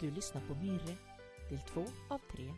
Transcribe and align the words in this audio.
Du 0.00 0.10
lyssnar 0.10 0.46
på 0.48 0.54
Mirre, 0.54 0.96
del 1.48 1.60
2 1.60 1.84
av 2.10 2.18
3. 2.18 2.54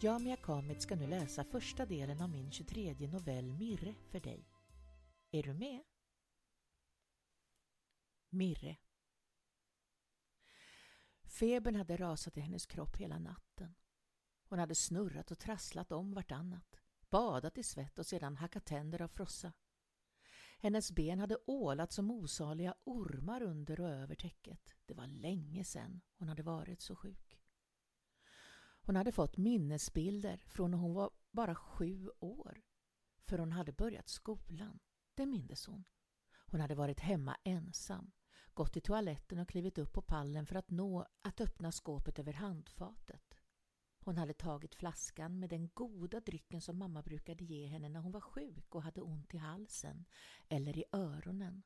Jag, 0.00 0.22
Mia 0.22 0.36
Kamit, 0.36 0.82
ska 0.82 0.96
nu 0.96 1.06
läsa 1.06 1.44
första 1.44 1.86
delen 1.86 2.20
av 2.20 2.30
min 2.30 2.50
23 2.52 3.08
novell 3.08 3.52
Mirre 3.52 3.94
för 4.10 4.20
dig. 4.20 4.48
Är 5.30 5.42
du 5.42 5.54
med? 5.54 5.82
Mirre 8.30 8.76
Febern 11.24 11.74
hade 11.74 11.96
rasat 11.96 12.36
i 12.36 12.40
hennes 12.40 12.66
kropp 12.66 12.96
hela 12.96 13.18
natten. 13.18 13.74
Hon 14.48 14.58
hade 14.58 14.74
snurrat 14.74 15.30
och 15.30 15.38
trasslat 15.38 15.92
om 15.92 16.14
vartannat, 16.14 16.76
badat 17.10 17.58
i 17.58 17.62
svett 17.62 17.98
och 17.98 18.06
sedan 18.06 18.36
hackat 18.36 18.64
tänder 18.64 19.02
av 19.02 19.08
frossa. 19.08 19.52
Hennes 20.60 20.92
ben 20.92 21.18
hade 21.18 21.36
ålat 21.46 21.92
som 21.92 22.10
osaliga 22.10 22.74
ormar 22.84 23.42
under 23.42 23.80
och 23.80 23.88
över 23.88 24.14
täcket. 24.14 24.74
Det 24.86 24.94
var 24.94 25.06
länge 25.06 25.64
sedan 25.64 26.00
hon 26.16 26.28
hade 26.28 26.42
varit 26.42 26.80
så 26.80 26.96
sjuk. 26.96 27.38
Hon 28.80 28.96
hade 28.96 29.12
fått 29.12 29.36
minnesbilder 29.36 30.42
från 30.46 30.70
när 30.70 30.78
hon 30.78 30.94
var 30.94 31.10
bara 31.30 31.54
sju 31.54 32.10
år. 32.20 32.62
För 33.24 33.38
hon 33.38 33.52
hade 33.52 33.72
börjat 33.72 34.08
skolan, 34.08 34.78
det 35.14 35.26
mindes 35.26 35.66
hon. 35.66 35.84
Hon 36.50 36.60
hade 36.60 36.74
varit 36.74 37.00
hemma 37.00 37.36
ensam, 37.44 38.10
gått 38.54 38.72
till 38.72 38.82
toaletten 38.82 39.38
och 39.38 39.48
klivit 39.48 39.78
upp 39.78 39.92
på 39.92 40.02
pallen 40.02 40.46
för 40.46 40.56
att 40.56 40.70
nå 40.70 41.06
att 41.22 41.40
öppna 41.40 41.72
skåpet 41.72 42.18
över 42.18 42.32
handfatet. 42.32 43.27
Hon 44.08 44.18
hade 44.18 44.34
tagit 44.34 44.74
flaskan 44.74 45.38
med 45.38 45.50
den 45.50 45.68
goda 45.74 46.20
drycken 46.20 46.60
som 46.60 46.78
mamma 46.78 47.02
brukade 47.02 47.44
ge 47.44 47.66
henne 47.66 47.88
när 47.88 48.00
hon 48.00 48.12
var 48.12 48.20
sjuk 48.20 48.74
och 48.74 48.82
hade 48.82 49.00
ont 49.00 49.34
i 49.34 49.36
halsen 49.36 50.04
eller 50.48 50.78
i 50.78 50.84
öronen. 50.92 51.62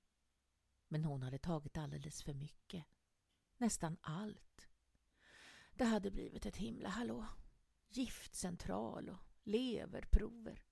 Men 0.88 1.04
hon 1.04 1.22
hade 1.22 1.38
tagit 1.38 1.76
alldeles 1.76 2.22
för 2.22 2.34
mycket. 2.34 2.84
Nästan 3.56 3.96
allt. 4.00 4.68
Det 5.74 5.84
hade 5.84 6.10
blivit 6.10 6.46
ett 6.46 6.56
himla 6.56 6.88
hallå. 6.88 7.26
Giftcentral 7.88 9.08
och 9.08 9.20
leverprover. 9.42 10.64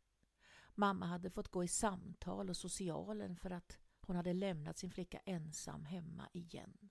Mamma 0.74 1.06
hade 1.06 1.30
fått 1.30 1.48
gå 1.48 1.64
i 1.64 1.68
samtal 1.68 2.50
och 2.50 2.56
socialen 2.56 3.36
för 3.36 3.50
att 3.50 3.78
hon 4.00 4.16
hade 4.16 4.32
lämnat 4.32 4.78
sin 4.78 4.90
flicka 4.90 5.18
ensam 5.18 5.84
hemma 5.84 6.28
igen. 6.32 6.90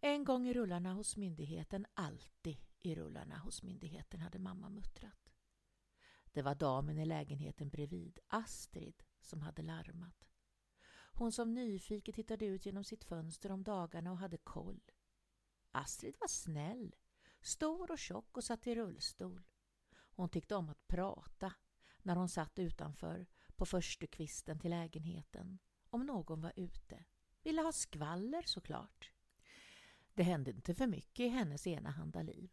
En 0.00 0.24
gång 0.24 0.48
i 0.48 0.54
rullarna 0.54 0.92
hos 0.92 1.16
myndigheten, 1.16 1.86
alltid 1.94 2.58
i 2.86 2.94
rullarna 2.94 3.38
hos 3.38 3.62
myndigheten, 3.62 4.20
hade 4.20 4.38
mamma 4.38 4.68
muttrat. 4.68 5.32
Det 6.32 6.42
var 6.42 6.54
damen 6.54 6.98
i 6.98 7.06
lägenheten 7.06 7.68
bredvid, 7.68 8.18
Astrid, 8.28 9.02
som 9.20 9.42
hade 9.42 9.62
larmat. 9.62 10.28
Hon 11.14 11.32
som 11.32 11.54
nyfiket 11.54 12.14
tittade 12.14 12.44
ut 12.44 12.66
genom 12.66 12.84
sitt 12.84 13.04
fönster 13.04 13.52
om 13.52 13.62
dagarna 13.62 14.12
och 14.12 14.18
hade 14.18 14.36
koll. 14.36 14.80
Astrid 15.70 16.16
var 16.20 16.28
snäll, 16.28 16.94
stor 17.40 17.90
och 17.90 17.98
tjock 17.98 18.36
och 18.36 18.44
satt 18.44 18.66
i 18.66 18.74
rullstol. 18.74 19.42
Hon 19.94 20.28
tyckte 20.28 20.54
om 20.54 20.68
att 20.68 20.88
prata 20.88 21.52
när 22.02 22.16
hon 22.16 22.28
satt 22.28 22.58
utanför 22.58 23.26
på 23.56 23.66
förstukvisten 23.66 24.58
till 24.58 24.70
lägenheten, 24.70 25.58
om 25.90 26.06
någon 26.06 26.40
var 26.40 26.52
ute. 26.56 27.04
Ville 27.42 27.62
ha 27.62 27.72
skvaller 27.72 28.42
såklart. 28.42 29.10
Det 30.14 30.22
hände 30.22 30.50
inte 30.50 30.74
för 30.74 30.86
mycket 30.86 31.20
i 31.24 31.28
hennes 31.28 31.66
enahanda 31.66 32.22
liv. 32.22 32.50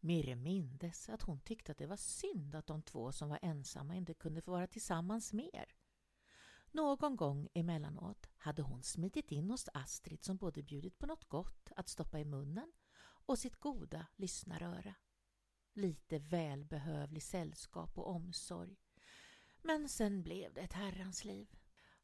Mirre 0.00 0.36
mindes 0.36 1.08
att 1.08 1.22
hon 1.22 1.40
tyckte 1.40 1.72
att 1.72 1.78
det 1.78 1.86
var 1.86 1.96
synd 1.96 2.54
att 2.54 2.66
de 2.66 2.82
två 2.82 3.12
som 3.12 3.28
var 3.28 3.38
ensamma 3.42 3.96
inte 3.96 4.14
kunde 4.14 4.42
få 4.42 4.50
vara 4.50 4.66
tillsammans 4.66 5.32
mer. 5.32 5.74
Någon 6.70 7.16
gång 7.16 7.48
emellanåt 7.54 8.28
hade 8.36 8.62
hon 8.62 8.82
smitit 8.82 9.32
in 9.32 9.50
hos 9.50 9.68
Astrid 9.74 10.24
som 10.24 10.36
både 10.36 10.62
bjudit 10.62 10.98
på 10.98 11.06
något 11.06 11.24
gott 11.24 11.72
att 11.76 11.88
stoppa 11.88 12.18
i 12.18 12.24
munnen 12.24 12.72
och 13.00 13.38
sitt 13.38 13.56
goda 13.56 14.06
lyssnaröra. 14.16 14.94
Lite 15.72 16.18
välbehövlig 16.18 17.22
sällskap 17.22 17.98
och 17.98 18.08
omsorg. 18.08 18.76
Men 19.62 19.88
sen 19.88 20.22
blev 20.22 20.54
det 20.54 20.60
ett 20.60 20.72
herrans 20.72 21.24
liv. 21.24 21.56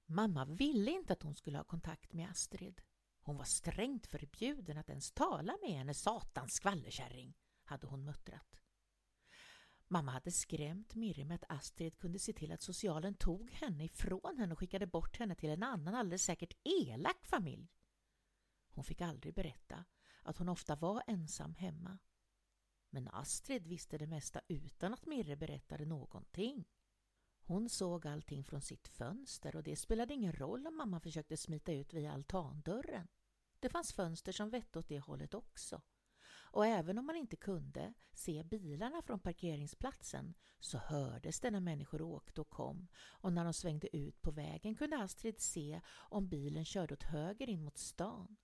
Mamma 0.06 0.44
ville 0.44 0.90
inte 0.90 1.12
att 1.12 1.22
hon 1.22 1.34
skulle 1.34 1.58
ha 1.58 1.64
kontakt 1.64 2.12
med 2.12 2.30
Astrid. 2.30 2.82
Hon 3.20 3.36
var 3.36 3.44
strängt 3.44 4.06
förbjuden 4.06 4.78
att 4.78 4.88
ens 4.88 5.12
tala 5.12 5.58
med 5.62 5.70
henne, 5.70 5.94
satans 5.94 6.52
skvallerkärring, 6.54 7.36
hade 7.64 7.86
hon 7.86 8.04
muttrat. 8.04 8.60
Mamma 9.88 10.12
hade 10.12 10.30
skrämt 10.30 10.94
Mirre 10.94 11.24
med 11.24 11.34
att 11.34 11.50
Astrid 11.50 11.98
kunde 11.98 12.18
se 12.18 12.32
till 12.32 12.52
att 12.52 12.62
socialen 12.62 13.14
tog 13.14 13.50
henne 13.50 13.84
ifrån 13.84 14.38
henne 14.38 14.52
och 14.52 14.58
skickade 14.58 14.86
bort 14.86 15.18
henne 15.18 15.34
till 15.34 15.50
en 15.50 15.62
annan, 15.62 15.94
alldeles 15.94 16.24
säkert 16.24 16.56
elak 16.64 17.26
familj. 17.26 17.72
Hon 18.70 18.84
fick 18.84 19.00
aldrig 19.00 19.34
berätta 19.34 19.84
att 20.22 20.36
hon 20.36 20.48
ofta 20.48 20.76
var 20.76 21.02
ensam 21.06 21.54
hemma. 21.54 21.98
Men 22.90 23.08
Astrid 23.08 23.66
visste 23.66 23.98
det 23.98 24.06
mesta 24.06 24.40
utan 24.48 24.94
att 24.94 25.06
Mirre 25.06 25.36
berättade 25.36 25.84
någonting. 25.84 26.68
Hon 27.46 27.68
såg 27.68 28.06
allting 28.06 28.44
från 28.44 28.60
sitt 28.60 28.88
fönster 28.88 29.56
och 29.56 29.62
det 29.62 29.76
spelade 29.76 30.14
ingen 30.14 30.32
roll 30.32 30.66
om 30.66 30.76
mamma 30.76 31.00
försökte 31.00 31.36
smita 31.36 31.72
ut 31.72 31.94
via 31.94 32.12
altandörren. 32.12 33.08
Det 33.60 33.68
fanns 33.68 33.92
fönster 33.92 34.32
som 34.32 34.50
vette 34.50 34.78
åt 34.78 34.88
det 34.88 34.98
hållet 34.98 35.34
också. 35.34 35.82
Och 36.54 36.66
även 36.66 36.98
om 36.98 37.06
man 37.06 37.16
inte 37.16 37.36
kunde 37.36 37.94
se 38.12 38.42
bilarna 38.42 39.02
från 39.02 39.20
parkeringsplatsen 39.20 40.34
så 40.60 40.78
hördes 40.78 41.40
det 41.40 41.50
när 41.50 41.60
människor 41.60 42.02
åkte 42.02 42.40
och 42.40 42.50
kom 42.50 42.88
och 42.96 43.32
när 43.32 43.44
de 43.44 43.52
svängde 43.52 43.96
ut 43.96 44.22
på 44.22 44.30
vägen 44.30 44.74
kunde 44.74 44.98
Astrid 44.98 45.40
se 45.40 45.80
om 45.90 46.28
bilen 46.28 46.64
körde 46.64 46.94
åt 46.94 47.02
höger 47.02 47.48
in 47.48 47.64
mot 47.64 47.78
stan. 47.78 48.36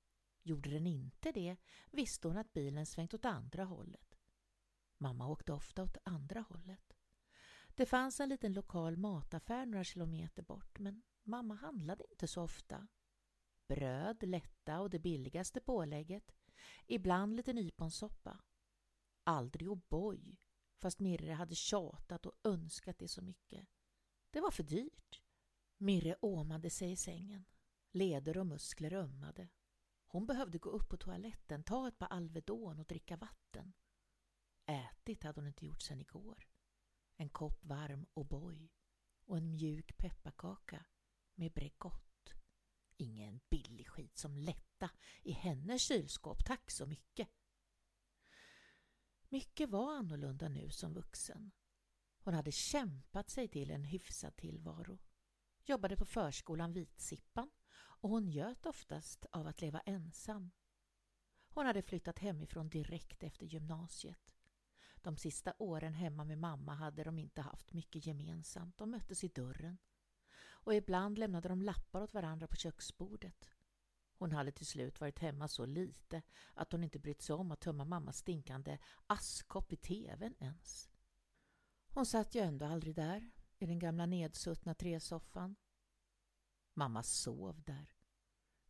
Gjorde 0.43 0.71
den 0.71 0.87
inte 0.87 1.33
det 1.33 1.57
visste 1.91 2.29
hon 2.29 2.37
att 2.37 2.53
bilen 2.53 2.87
svängt 2.87 3.15
åt 3.15 3.25
andra 3.25 3.65
hållet. 3.65 4.19
Mamma 4.99 5.29
åkte 5.29 5.53
ofta 5.53 5.83
åt 5.83 5.99
andra 6.05 6.41
hållet. 6.41 6.97
Det 7.75 7.87
fanns 7.87 8.21
en 8.21 8.29
liten 8.29 8.53
lokal 8.53 8.97
mataffär 8.97 9.67
några 9.67 9.85
kilometer 9.85 10.43
bort 10.43 10.79
men 10.79 11.03
mamma 11.23 11.55
handlade 11.55 12.05
inte 12.11 12.27
så 12.27 12.43
ofta. 12.43 12.89
Bröd, 13.69 14.23
lätta 14.23 14.81
och 14.81 14.91
det 14.91 14.99
billigaste 14.99 15.61
pålägget. 15.61 16.33
Ibland 16.87 17.37
lite 17.37 17.53
nyponsoppa. 17.53 18.41
Aldrig 19.25 19.69
O'boy, 19.69 20.39
fast 20.79 21.01
Mirre 21.01 21.33
hade 21.33 21.55
tjatat 21.55 22.27
och 22.27 22.41
önskat 22.45 22.99
det 22.99 23.09
så 23.09 23.23
mycket. 23.23 23.69
Det 24.31 24.41
var 24.41 24.51
för 24.51 24.63
dyrt. 24.63 25.23
Mirre 25.77 26.17
åmade 26.21 26.71
sig 26.71 26.93
i 26.93 26.97
sängen. 26.97 27.45
Leder 27.93 28.39
och 28.39 28.47
muskler 28.47 28.93
ömmade. 28.93 29.49
Hon 30.07 30.27
behövde 30.27 30.59
gå 30.59 30.71
upp 30.71 30.89
på 30.89 30.97
toaletten, 30.97 31.63
ta 31.63 31.89
ett 31.89 31.99
par 31.99 32.09
Alvedon 32.09 32.79
och 32.79 32.87
dricka 32.87 33.17
vatten. 33.17 33.73
Ätit 34.67 35.23
hade 35.23 35.41
hon 35.41 35.49
inte 35.49 35.67
gjort 35.67 35.83
sedan 35.83 36.01
igår 36.01 36.51
en 37.21 37.29
kopp 37.29 37.65
varm 37.65 38.07
O'boy 38.15 38.69
och 39.25 39.37
en 39.37 39.51
mjuk 39.51 39.97
pepparkaka 39.97 40.85
med 41.35 41.53
Bregott. 41.53 42.10
Ingen 43.01 43.41
billig 43.49 43.89
skit 43.89 44.19
som 44.19 44.37
lätta 44.37 44.91
i 45.23 45.33
hennes 45.33 45.83
kylskåp, 45.83 46.45
tack 46.45 46.71
så 46.71 46.87
mycket. 46.87 47.29
Mycket 49.29 49.69
var 49.69 49.97
annorlunda 49.97 50.49
nu 50.49 50.71
som 50.71 50.95
vuxen. 50.95 51.53
Hon 52.19 52.35
hade 52.35 52.53
kämpat 52.53 53.31
sig 53.31 53.49
till 53.49 53.71
en 53.71 53.85
hyfsad 53.85 54.37
tillvaro. 54.37 54.99
Jobbade 55.65 55.97
på 55.97 56.05
förskolan 56.05 56.73
Vitsippan 56.73 57.51
och 57.73 58.11
hon 58.11 58.25
njöt 58.25 58.67
oftast 58.67 59.27
av 59.31 59.47
att 59.47 59.61
leva 59.61 59.81
ensam. 59.81 60.51
Hon 61.49 61.67
hade 61.67 61.83
flyttat 61.83 62.19
hemifrån 62.19 62.69
direkt 62.69 63.23
efter 63.23 63.47
gymnasiet. 63.47 64.35
De 64.97 65.17
sista 65.17 65.55
åren 65.59 65.95
hemma 65.95 66.25
med 66.25 66.39
mamma 66.39 66.75
hade 66.75 67.05
de 67.05 67.19
inte 67.19 67.41
haft 67.41 67.73
mycket 67.73 68.07
gemensamt. 68.07 68.79
De 68.79 68.91
möttes 68.91 69.25
i 69.25 69.29
dörren. 69.29 69.79
Och 70.65 70.75
ibland 70.75 71.19
lämnade 71.19 71.49
de 71.49 71.63
lappar 71.63 72.01
åt 72.01 72.15
varandra 72.15 72.47
på 72.47 72.57
köksbordet. 72.57 73.51
Hon 74.21 74.33
hade 74.33 74.53
till 74.53 74.67
slut 74.67 75.01
varit 75.01 75.19
hemma 75.19 75.49
så 75.49 75.67
lite 75.67 76.23
att 76.55 76.73
hon 76.73 76.85
inte 76.85 76.99
brytt 76.99 77.23
sig 77.23 77.35
om 77.35 77.53
att 77.53 77.61
tömma 77.61 77.85
mammas 77.85 78.19
stinkande 78.19 78.79
askkopp 79.07 79.73
i 79.73 79.77
tvn 79.77 80.35
ens. 80.39 80.91
Hon 81.89 82.07
satt 82.07 82.35
ju 82.35 82.41
ändå 82.41 82.67
aldrig 82.67 82.95
där, 82.95 83.31
i 83.59 83.67
den 83.67 83.79
gamla 83.79 84.07
nedsuttna 84.07 84.75
träsoffan. 84.75 85.57
Mamma 86.75 87.03
sov 87.03 87.63
där, 87.63 87.95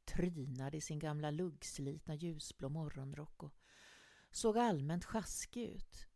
trynade 0.05 0.77
i 0.77 0.81
sin 0.81 0.99
gamla 0.99 1.31
luggslitna 1.31 2.15
ljusblå 2.15 2.69
morgonrock 2.69 3.43
och 3.43 3.55
såg 4.31 4.59
allmänt 4.59 5.05
sjaskig 5.05 5.63
ut. 5.63 6.10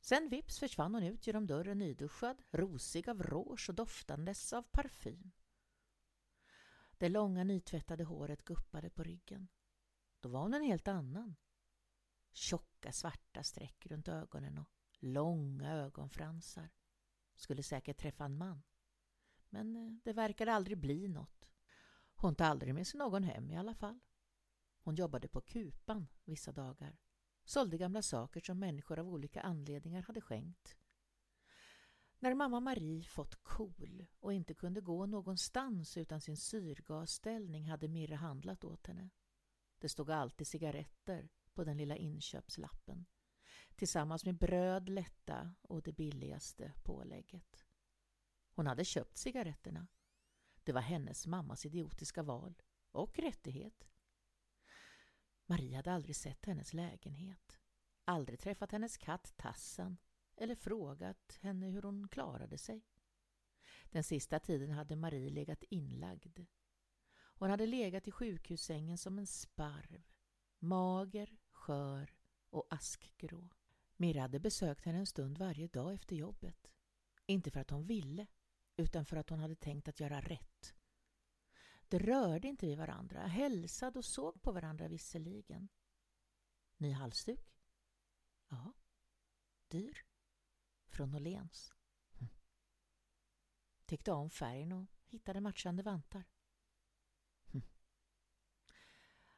Sen 0.00 0.28
vips 0.28 0.58
försvann 0.58 0.94
hon 0.94 1.02
ut 1.02 1.26
genom 1.26 1.46
dörren 1.46 1.78
nyduschad, 1.78 2.42
rosig 2.50 3.08
av 3.08 3.22
rouge 3.22 3.68
och 3.68 3.74
doftandes 3.74 4.52
av 4.52 4.62
parfym. 4.62 5.32
Det 6.98 7.08
långa 7.08 7.44
nytvättade 7.44 8.04
håret 8.04 8.44
guppade 8.44 8.90
på 8.90 9.02
ryggen. 9.02 9.48
Då 10.20 10.28
var 10.28 10.40
hon 10.40 10.54
en 10.54 10.62
helt 10.62 10.88
annan. 10.88 11.36
Tjocka 12.32 12.92
svarta 12.92 13.42
streck 13.42 13.86
runt 13.86 14.08
ögonen 14.08 14.58
och 14.58 14.68
långa 14.98 15.72
ögonfransar. 15.72 16.70
Skulle 17.34 17.62
säkert 17.62 17.98
träffa 17.98 18.24
en 18.24 18.38
man. 18.38 18.62
Men 19.48 19.76
eh, 19.76 19.92
det 20.04 20.12
verkade 20.12 20.52
aldrig 20.52 20.78
bli 20.78 21.08
något. 21.08 21.50
Hon 22.14 22.34
tar 22.34 22.44
aldrig 22.44 22.74
med 22.74 22.86
sig 22.86 22.98
någon 22.98 23.24
hem 23.24 23.50
i 23.50 23.56
alla 23.56 23.74
fall. 23.74 24.00
Hon 24.80 24.94
jobbade 24.94 25.28
på 25.28 25.40
kupan 25.40 26.06
vissa 26.24 26.52
dagar. 26.52 26.98
Sålde 27.50 27.78
gamla 27.78 28.02
saker 28.02 28.40
som 28.40 28.58
människor 28.58 28.98
av 28.98 29.08
olika 29.08 29.40
anledningar 29.40 30.02
hade 30.02 30.20
skänkt. 30.20 30.76
När 32.18 32.34
mamma 32.34 32.60
Marie 32.60 33.04
fått 33.04 33.34
KOL 33.34 34.06
och 34.20 34.32
inte 34.32 34.54
kunde 34.54 34.80
gå 34.80 35.06
någonstans 35.06 35.96
utan 35.96 36.20
sin 36.20 36.36
syrgasställning 36.36 37.70
hade 37.70 37.88
Mirre 37.88 38.14
handlat 38.14 38.64
åt 38.64 38.86
henne. 38.86 39.10
Det 39.78 39.88
stod 39.88 40.10
alltid 40.10 40.46
cigaretter 40.46 41.28
på 41.54 41.64
den 41.64 41.76
lilla 41.76 41.96
inköpslappen 41.96 43.06
tillsammans 43.76 44.24
med 44.24 44.38
bröd, 44.38 44.88
lätta 44.88 45.54
och 45.62 45.82
det 45.82 45.92
billigaste 45.92 46.72
pålägget. 46.82 47.66
Hon 48.54 48.66
hade 48.66 48.84
köpt 48.84 49.16
cigaretterna. 49.16 49.86
Det 50.64 50.72
var 50.72 50.80
hennes 50.80 51.26
mammas 51.26 51.66
idiotiska 51.66 52.22
val 52.22 52.62
och 52.90 53.18
rättighet. 53.18 53.90
Marie 55.50 55.76
hade 55.76 55.92
aldrig 55.92 56.16
sett 56.16 56.46
hennes 56.46 56.72
lägenhet, 56.74 57.58
aldrig 58.04 58.40
träffat 58.40 58.72
hennes 58.72 58.96
katt 58.96 59.32
Tassan 59.36 59.96
eller 60.36 60.54
frågat 60.54 61.38
henne 61.40 61.66
hur 61.66 61.82
hon 61.82 62.08
klarade 62.08 62.58
sig. 62.58 62.84
Den 63.90 64.04
sista 64.04 64.38
tiden 64.38 64.70
hade 64.70 64.96
Marie 64.96 65.30
legat 65.30 65.62
inlagd. 65.62 66.40
Hon 67.12 67.50
hade 67.50 67.66
legat 67.66 68.08
i 68.08 68.10
sjukhussängen 68.10 68.98
som 68.98 69.18
en 69.18 69.26
sparv, 69.26 70.02
mager, 70.58 71.36
skör 71.50 72.14
och 72.50 72.66
askgrå. 72.70 73.50
Mirra 73.96 74.20
hade 74.20 74.40
besökt 74.40 74.84
henne 74.84 74.98
en 74.98 75.06
stund 75.06 75.38
varje 75.38 75.68
dag 75.68 75.94
efter 75.94 76.16
jobbet. 76.16 76.72
Inte 77.26 77.50
för 77.50 77.60
att 77.60 77.70
hon 77.70 77.86
ville, 77.86 78.26
utan 78.76 79.06
för 79.06 79.16
att 79.16 79.30
hon 79.30 79.40
hade 79.40 79.56
tänkt 79.56 79.88
att 79.88 80.00
göra 80.00 80.20
rätt. 80.20 80.74
Det 81.90 81.98
rörde 81.98 82.48
inte 82.48 82.66
vid 82.66 82.78
varandra, 82.78 83.26
hälsade 83.26 83.98
och 83.98 84.04
såg 84.04 84.42
på 84.42 84.52
varandra 84.52 84.88
visserligen. 84.88 85.68
Ny 86.76 86.92
halsduk? 86.92 87.54
Ja. 88.48 88.72
Dyr? 89.68 90.06
Från 90.88 91.14
Åhléns. 91.14 91.72
Hm. 92.18 92.28
Tyckte 93.86 94.12
om 94.12 94.30
färgen 94.30 94.72
och 94.72 94.86
hittade 95.06 95.40
matchande 95.40 95.82
vantar. 95.82 96.24
Hm. 97.52 97.62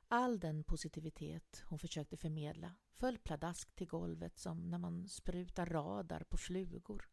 All 0.09 0.41
den 0.41 0.65
positivitet 0.65 1.63
hon 1.67 1.79
försökte 1.79 2.17
förmedla 2.17 2.75
föll 2.91 3.19
pladask 3.19 3.75
till 3.75 3.89
golvet 3.89 4.39
som 4.39 4.71
när 4.71 4.79
man 4.79 5.09
sprutar 5.09 5.67
radar 5.67 6.25
på 6.25 6.37
flugor. 6.37 7.12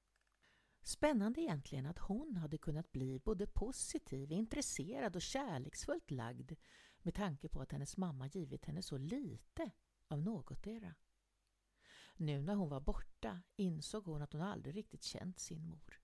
Spännande 0.83 1.41
egentligen 1.41 1.85
att 1.85 1.99
hon 1.99 2.35
hade 2.35 2.57
kunnat 2.57 2.91
bli 2.91 3.19
både 3.19 3.47
positiv, 3.47 4.31
intresserad 4.31 5.15
och 5.15 5.21
kärleksfullt 5.21 6.11
lagd 6.11 6.51
med 7.01 7.15
tanke 7.15 7.49
på 7.49 7.61
att 7.61 7.71
hennes 7.71 7.97
mamma 7.97 8.27
givit 8.27 8.65
henne 8.65 8.81
så 8.81 8.97
lite 8.97 9.71
av 10.07 10.21
någotdera. 10.21 10.95
Nu 12.15 12.41
när 12.41 12.55
hon 12.55 12.69
var 12.69 12.81
borta 12.81 13.41
insåg 13.55 14.05
hon 14.05 14.21
att 14.21 14.33
hon 14.33 14.41
aldrig 14.41 14.75
riktigt 14.75 15.03
känt 15.03 15.39
sin 15.39 15.65
mor. 15.65 16.01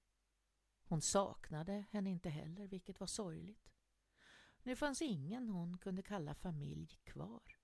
Hon 0.84 1.02
saknade 1.02 1.86
henne 1.92 2.10
inte 2.10 2.30
heller, 2.30 2.68
vilket 2.68 3.00
var 3.00 3.08
sorgligt. 3.08 3.72
Nu 4.64 4.76
fanns 4.76 5.02
ingen 5.02 5.50
hon 5.50 5.78
kunde 5.78 6.04
kalla 6.04 6.36
familj 6.36 7.00
kvar. 7.04 7.58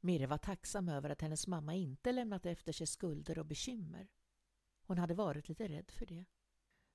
Mirre 0.00 0.26
var 0.26 0.38
tacksam 0.38 0.88
över 0.88 1.10
att 1.10 1.20
hennes 1.20 1.46
mamma 1.46 1.74
inte 1.74 2.12
lämnat 2.12 2.46
efter 2.46 2.72
sig 2.72 2.86
skulder 2.86 3.38
och 3.38 3.46
bekymmer. 3.46 4.08
Hon 4.88 4.98
hade 4.98 5.14
varit 5.14 5.48
lite 5.48 5.68
rädd 5.68 5.90
för 5.90 6.06
det. 6.06 6.24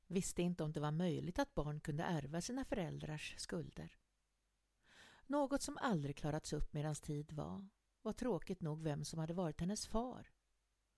Visste 0.08 0.42
inte 0.42 0.64
om 0.64 0.72
det 0.72 0.80
var 0.80 0.92
möjligt 0.92 1.40
att 1.40 1.56
barn 1.56 1.80
kunde 1.80 2.04
ärva 2.04 2.42
sina 2.42 2.66
föräldrars 2.66 3.36
skulder. 3.38 3.98
Något 5.28 5.62
som 5.62 5.78
aldrig 5.78 6.16
klarats 6.16 6.54
upp 6.54 6.74
medan 6.74 6.96
tid 6.96 7.32
var, 7.32 7.70
var 8.02 8.14
tråkigt 8.14 8.62
nog 8.62 8.84
vem 8.84 9.06
som 9.06 9.20
hade 9.20 9.34
varit 9.34 9.60
hennes 9.60 9.88
far. 9.88 10.32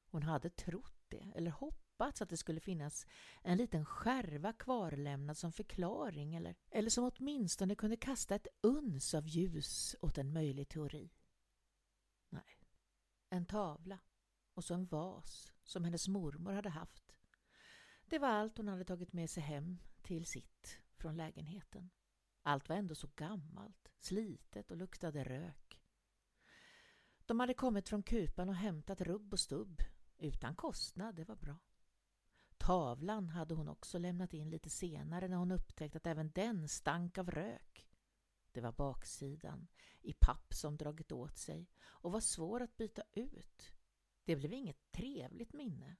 Hon 0.05 0.23
hade 0.23 0.49
trott 0.49 1.05
det, 1.07 1.31
eller 1.35 1.51
hoppats 1.51 2.21
att 2.21 2.29
det 2.29 2.37
skulle 2.37 2.59
finnas 2.59 3.05
en 3.41 3.57
liten 3.57 3.85
skärva 3.85 4.53
kvarlämnad 4.53 5.37
som 5.37 5.51
förklaring 5.51 6.35
eller, 6.35 6.55
eller 6.69 6.89
som 6.89 7.11
åtminstone 7.15 7.75
kunde 7.75 7.97
kasta 7.97 8.35
ett 8.35 8.47
uns 8.61 9.13
av 9.13 9.27
ljus 9.27 9.95
åt 10.01 10.17
en 10.17 10.33
möjlig 10.33 10.69
teori. 10.69 11.13
Nej, 12.29 12.67
en 13.29 13.45
tavla 13.45 13.99
och 14.53 14.63
så 14.63 14.73
en 14.73 14.85
vas 14.85 15.54
som 15.65 15.83
hennes 15.83 16.07
mormor 16.07 16.53
hade 16.53 16.69
haft. 16.69 17.15
Det 18.05 18.19
var 18.19 18.27
allt 18.27 18.57
hon 18.57 18.67
hade 18.67 18.85
tagit 18.85 19.13
med 19.13 19.29
sig 19.29 19.43
hem 19.43 19.79
till 20.01 20.25
sitt 20.25 20.79
från 20.97 21.17
lägenheten. 21.17 21.89
Allt 22.41 22.69
var 22.69 22.75
ändå 22.75 22.95
så 22.95 23.09
gammalt, 23.15 23.91
slitet 23.99 24.71
och 24.71 24.77
luktade 24.77 25.23
rök. 25.23 25.81
De 27.25 27.39
hade 27.39 27.53
kommit 27.53 27.89
från 27.89 28.03
kupan 28.03 28.49
och 28.49 28.55
hämtat 28.55 29.01
rubb 29.01 29.33
och 29.33 29.39
stubb 29.39 29.81
utan 30.17 30.55
kostnad, 30.55 31.15
det 31.15 31.23
var 31.23 31.35
bra. 31.35 31.57
Tavlan 32.57 33.29
hade 33.29 33.53
hon 33.53 33.67
också 33.67 33.97
lämnat 33.97 34.33
in 34.33 34.49
lite 34.49 34.69
senare 34.69 35.27
när 35.27 35.37
hon 35.37 35.51
upptäckt 35.51 35.95
att 35.95 36.07
även 36.07 36.31
den 36.31 36.67
stank 36.67 37.17
av 37.17 37.31
rök. 37.31 37.87
Det 38.51 38.61
var 38.61 38.71
baksidan, 38.71 39.67
i 40.01 40.13
papp 40.13 40.53
som 40.53 40.77
dragit 40.77 41.11
åt 41.11 41.37
sig 41.37 41.69
och 41.77 42.11
var 42.11 42.19
svår 42.19 42.61
att 42.61 42.77
byta 42.77 43.03
ut. 43.13 43.74
Det 44.25 44.35
blev 44.35 44.53
inget 44.53 44.91
trevligt 44.91 45.53
minne. 45.53 45.95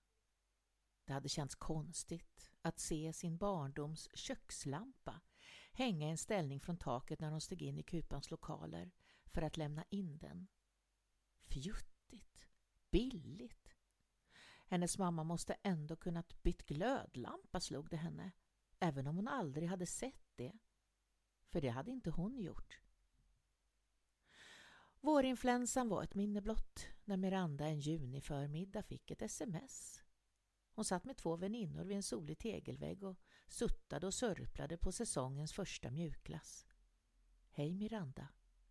Det 1.06 1.14
hade 1.14 1.30
känts 1.30 1.56
konstigt 1.56 2.52
att 2.62 2.80
se 2.80 3.14
sin 3.14 3.38
barndoms 3.38 4.10
kökslampa 4.14 5.22
hänga 5.74 6.08
i 6.08 6.10
en 6.10 6.18
ställning 6.18 6.60
från 6.60 6.78
taket 6.78 7.20
när 7.20 7.32
hon 7.32 7.42
steg 7.42 7.62
in 7.62 7.78
i 7.78 7.84
kupans 7.84 8.32
lokaler 8.32 8.92
för 9.26 9.42
att 9.42 9.58
lämna 9.58 9.84
in 9.90 10.18
den. 10.18 10.48
Fjuttigt, 11.40 12.48
billigt. 12.92 13.74
Hennes 14.68 14.98
mamma 14.98 15.24
måste 15.24 15.54
ändå 15.64 15.96
kunnat 15.96 16.44
bytt 16.44 16.66
glödlampa, 16.66 17.60
slog 17.60 17.90
det 17.90 17.98
henne, 17.98 18.32
även 18.80 19.08
om 19.08 19.16
hon 19.16 19.28
aldrig 19.28 19.70
hade 19.70 19.86
sett 19.86 20.26
det. 20.36 20.54
För 21.50 21.62
det 21.62 21.70
hade 21.70 21.92
inte 21.92 22.10
hon 22.10 22.40
gjort. 22.40 22.80
Vårinfluensan 25.06 25.90
var 25.90 26.04
ett 26.04 26.16
minne 26.16 26.42
blott 26.42 26.88
när 27.04 27.18
Miranda 27.18 27.66
en 27.66 27.80
juniförmiddag 27.80 28.84
fick 28.84 29.12
ett 29.12 29.22
sms. 29.22 30.04
Hon 30.74 30.86
satt 30.86 31.06
med 31.06 31.18
två 31.18 31.36
väninnor 31.36 31.84
vid 31.84 31.98
en 31.98 32.04
solig 32.04 32.38
tegelvägg 32.38 33.04
och 33.04 33.20
suttade 33.48 34.08
och 34.08 34.14
sörplade 34.14 34.78
på 34.78 34.92
säsongens 34.92 35.54
första 35.54 35.92
mjukglass. 35.92 36.66
Hej 37.52 37.74
Miranda, 37.74 38.28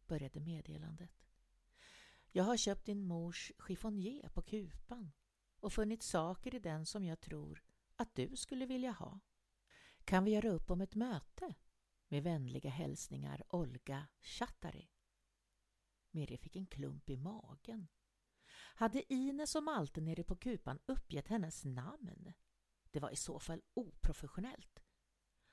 började 0.07 0.41
meddelandet. 0.41 1.27
Jag 2.33 2.45
har 2.45 2.57
köpt 2.57 2.87
din 2.87 3.05
mors 3.07 3.53
chiffonier 3.67 4.29
på 4.29 4.43
kupan 4.43 5.13
och 5.61 5.73
funnit 5.73 6.03
saker 6.03 6.55
i 6.55 6.59
den 6.59 6.87
som 6.87 7.05
jag 7.05 7.21
tror 7.21 7.65
att 7.97 8.15
du 8.15 8.37
skulle 8.37 8.67
vilja 8.67 8.91
ha. 8.91 9.21
Kan 10.05 10.25
vi 10.25 10.31
göra 10.31 10.51
upp 10.51 10.71
om 10.71 10.81
ett 10.81 10.95
möte? 10.95 11.55
Med 12.09 12.23
vänliga 12.23 12.71
hälsningar 12.71 13.43
Olga 13.49 14.07
Chattari. 14.21 14.94
Miri 16.15 16.37
fick 16.37 16.57
en 16.57 16.67
klump 16.67 17.11
i 17.11 17.17
magen. 17.17 17.89
Hade 18.75 19.13
Ines 19.13 19.55
och 19.55 19.63
Malte 19.63 20.01
nere 20.01 20.25
på 20.25 20.37
kupan 20.37 20.79
uppgett 20.87 21.29
hennes 21.29 21.65
namn? 21.65 22.33
Det 22.91 23.01
var 23.01 23.11
i 23.11 23.17
så 23.17 23.39
fall 23.39 23.63
oprofessionellt. 23.75 24.83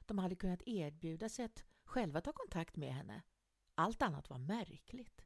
De 0.06 0.18
hade 0.18 0.36
kunnat 0.36 0.62
erbjuda 0.66 1.30
sig 1.30 1.46
att 1.46 1.66
själva 1.84 2.22
ta 2.22 2.34
kontakt 2.34 2.76
med 2.76 2.94
henne. 2.94 3.24
Allt 3.76 4.02
annat 4.02 4.30
var 4.30 4.38
märkligt. 4.38 5.26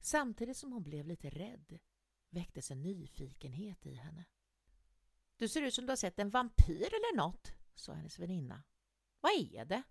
Samtidigt 0.00 0.56
som 0.56 0.72
hon 0.72 0.82
blev 0.82 1.06
lite 1.06 1.30
rädd 1.30 1.78
väcktes 2.28 2.70
en 2.70 2.82
nyfikenhet 2.82 3.86
i 3.86 3.94
henne. 3.94 4.24
Du 5.36 5.48
ser 5.48 5.62
ut 5.62 5.74
som 5.74 5.86
du 5.86 5.90
har 5.90 5.96
sett 5.96 6.18
en 6.18 6.30
vampyr 6.30 6.86
eller 6.86 7.16
något, 7.16 7.52
sa 7.74 7.92
hennes 7.92 8.18
väninna. 8.18 8.62
Vad 9.20 9.32
är 9.32 9.64
det? 9.64 9.82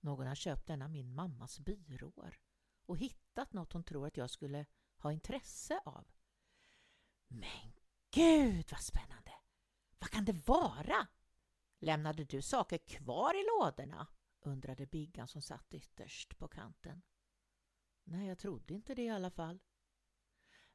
Någon 0.00 0.26
har 0.26 0.34
köpt 0.34 0.66
denna 0.66 0.88
min 0.88 1.14
mammas 1.14 1.60
byråer 1.60 2.38
och 2.86 2.98
hittat 2.98 3.52
något 3.52 3.72
hon 3.72 3.84
tror 3.84 4.06
att 4.06 4.16
jag 4.16 4.30
skulle 4.30 4.66
ha 4.96 5.12
intresse 5.12 5.80
av. 5.84 6.06
Men 7.28 7.72
gud 8.10 8.66
vad 8.70 8.80
spännande! 8.80 9.32
Vad 9.98 10.10
kan 10.10 10.24
det 10.24 10.48
vara? 10.48 11.08
Lämnade 11.78 12.24
du 12.24 12.42
saker 12.42 12.78
kvar 12.78 13.34
i 13.34 13.44
lådorna? 13.44 14.06
undrade 14.40 14.86
Biggan 14.86 15.28
som 15.28 15.42
satt 15.42 15.74
ytterst 15.74 16.38
på 16.38 16.48
kanten. 16.48 17.02
Nej, 18.04 18.28
jag 18.28 18.38
trodde 18.38 18.74
inte 18.74 18.94
det 18.94 19.02
i 19.02 19.08
alla 19.08 19.30
fall. 19.30 19.58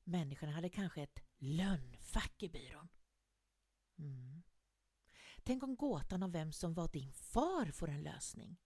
Människorna 0.03 0.51
hade 0.51 0.69
kanske 0.69 1.01
ett 1.01 1.23
lönnfack 1.37 2.43
i 2.43 2.49
byrån. 2.49 2.89
Mm. 3.97 4.43
Tänk 5.43 5.63
om 5.63 5.75
gåtan 5.75 6.23
om 6.23 6.31
vem 6.31 6.51
som 6.51 6.73
var 6.73 6.87
din 6.87 7.13
far 7.13 7.71
får 7.71 7.89
en 7.89 8.03
lösning. 8.03 8.57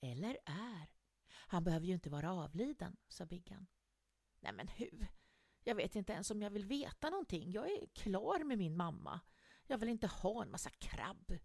Eller 0.00 0.38
är. 0.44 0.99
Han 1.32 1.64
behöver 1.64 1.86
ju 1.86 1.94
inte 1.94 2.10
vara 2.10 2.32
avliden, 2.32 2.96
sa 3.08 3.26
Biggan. 3.26 3.66
Nej 4.40 4.52
men 4.52 4.68
hur? 4.68 5.08
Jag 5.64 5.74
vet 5.74 5.96
inte 5.96 6.12
ens 6.12 6.30
om 6.30 6.42
jag 6.42 6.50
vill 6.50 6.64
veta 6.64 7.10
någonting. 7.10 7.50
Jag 7.50 7.70
är 7.70 7.86
klar 7.86 8.44
med 8.44 8.58
min 8.58 8.76
mamma. 8.76 9.20
Jag 9.66 9.78
vill 9.78 9.88
inte 9.88 10.06
ha 10.06 10.42
en 10.42 10.50
massa 10.50 10.70
krabb. 10.70 11.38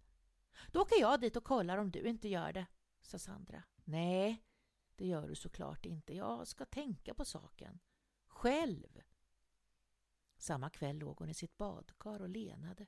Då 0.71 0.81
åker 0.81 0.99
jag 0.99 1.21
dit 1.21 1.35
och 1.35 1.43
kollar 1.43 1.77
om 1.77 1.91
du 1.91 1.99
inte 1.99 2.27
gör 2.27 2.53
det, 2.53 2.65
sa 3.01 3.19
Sandra. 3.19 3.63
Nej, 3.83 4.43
Det 4.95 5.07
gör 5.07 5.27
du 5.27 5.35
såklart 5.35 5.85
inte. 5.85 6.15
Jag 6.15 6.47
ska 6.47 6.65
tänka 6.65 7.13
på 7.13 7.25
saken. 7.25 7.79
Själv! 8.25 9.01
Samma 10.37 10.69
kväll 10.69 10.97
låg 10.97 11.19
hon 11.19 11.29
i 11.29 11.33
sitt 11.33 11.57
badkar 11.57 12.21
och 12.21 12.29
lenade. 12.29 12.87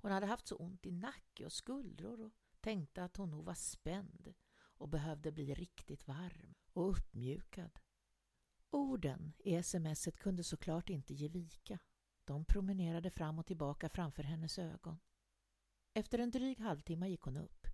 Hon 0.00 0.10
hade 0.10 0.26
haft 0.26 0.46
så 0.46 0.56
ont 0.56 0.86
i 0.86 0.92
nacke 0.92 1.44
och 1.44 1.52
skuldror 1.52 2.20
och 2.20 2.32
tänkte 2.60 3.04
att 3.04 3.16
hon 3.16 3.30
nog 3.30 3.44
var 3.44 3.54
spänd 3.54 4.34
och 4.78 4.88
behövde 4.88 5.32
bli 5.32 5.54
riktigt 5.54 6.08
varm 6.08 6.54
och 6.72 6.90
uppmjukad. 6.90 7.78
Orden 8.70 9.32
i 9.38 9.62
smset 9.62 10.16
kunde 10.16 10.44
såklart 10.44 10.90
inte 10.90 11.14
ge 11.14 11.28
vika. 11.28 11.78
De 12.24 12.44
promenerade 12.44 13.10
fram 13.10 13.38
och 13.38 13.46
tillbaka 13.46 13.88
framför 13.88 14.22
hennes 14.22 14.58
ögon. 14.58 14.98
Efter 15.94 16.18
en 16.18 16.30
dryg 16.30 16.60
halvtimme 16.60 17.08
gick 17.08 17.22
hon 17.22 17.36
upp, 17.36 17.66